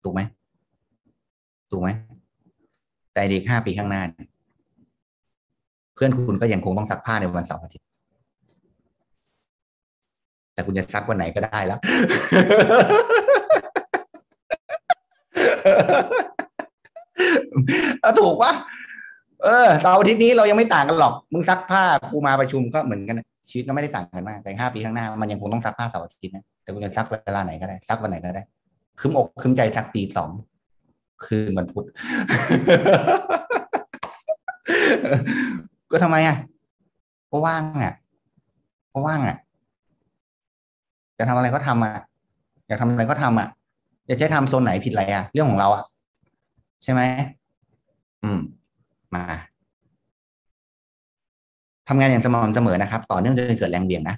[0.04, 0.22] ถูกไหม
[1.72, 1.90] ถูกไหม
[3.14, 4.04] แต่เด็กห้าปีข้างหน้า
[5.96, 7.86] เพื่อนคุณก็ยังคงต้องซักผ้าในวันเสาร์อาทิตย์
[10.54, 11.80] แต่คุณจะซักวันไหนก็ได้แล้ว
[18.20, 18.54] ถูกปะ
[19.44, 28.44] เออเสาร์อาทิตย์นี้เรายังไม่ต่างกันหรอก มึงซักผ้ากูมาประชุมก็เหมือนกันชีวิตก็ไม่ได้ต่างกันมาก แต่ห้าปีข้างหน้ามันยังคงต้องซักผ้าเสาร์อาทิตย์นะแต่คุณจะซักเวลาไหนก็ได้ซักวันไหนก็ได้
[29.00, 30.30] คืมอกคืมใจซักตีสอง
[31.26, 31.86] คืนมันพุธ
[35.92, 36.38] ก็ทำไมอะ
[37.32, 37.94] ก็ว่างอะ
[38.94, 39.38] ก็ว่างอะ
[41.18, 41.94] จะทำอะไรก็ทำอะ
[42.68, 43.48] อยากทำอะไรก็ทำอะ
[44.08, 45.84] อยากใช้ทำโซนไหนผิดอะไรอะ เรื่องของเราอะ
[46.84, 47.02] ใช่ไหม
[48.24, 48.40] อืม
[49.16, 49.24] มา
[51.88, 54.16] ทำงานอย่างสม่ำเสมอนะครับ ต่อเนื่องจนเกิดแรงเบี่ยงนะ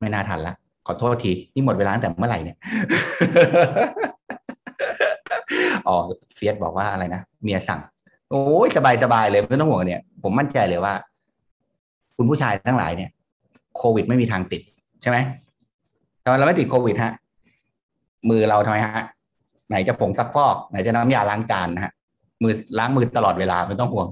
[0.00, 0.54] ไม่น่าทันละ
[0.86, 2.56] ขอโทษที นี่หมดเวลาตั้งแต่เมื่อไหร่เนี่ย
[5.88, 5.96] อ๋อ
[6.34, 7.80] เฟียสบอกว่าอะไรนะเมียสั่ง
[8.30, 10.94] โอ้ยสบายสบายเลยไม่ต้องห่วงเนี่ย ผมมั่นใจเลยว่า
[12.16, 13.10] คุณผู้ชายทั้งหลายเนี่ย
[13.76, 14.62] โควิดไม่มีทางติด
[15.02, 15.18] ใช่ไหม
[16.22, 17.12] ทำไมเราไม่ติดโควิดฮะ
[18.28, 19.04] มือเราทำไมฮะ
[19.74, 21.92] ไหนจะผงซักฟอก ไหนจะน้ำยาล้างจานนะฮะ
[22.42, 24.06] มือล้างมือตลอดเวลาไม่ต้องห่วง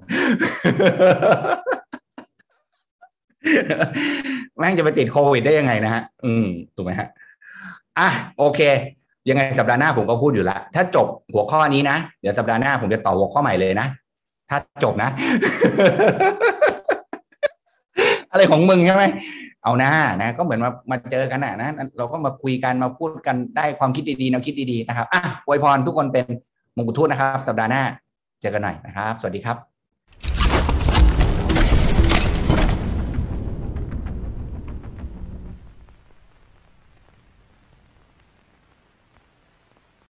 [4.58, 7.08] แม่งจะไปติดโควิดได้ยังไงนะฮะ อืมถูกไหมฮะ
[7.98, 8.08] อะ
[8.38, 8.60] โอเค
[9.28, 13.86] ยังไงสัปดาห์หน้าผมก็พูดอยู่ล้วถ้าจบหัวข้อนี้นะ เดี๋ยวสัปดาห์หน้าผมจะต่อหัวข้อใหม่เลยนะ
[14.50, 15.10] ถ้าจบนะ
[18.32, 19.04] อะไรของมึงใช่ไหม
[19.64, 26.26] เอาหน้านะ ก็เหมือนมามาเจอกันนะนะเราก็มาคุยกันมาพูดกันได้ความคิดดีๆแนวคิดดีๆนะครับอะอวยพรทุกคนเป็น
[26.76, 27.82] มงกุฎทูตนะครับ สัปดาห์หน้า
[28.40, 29.71] เจอกันหน่อยนะครับ สวัสดีครับ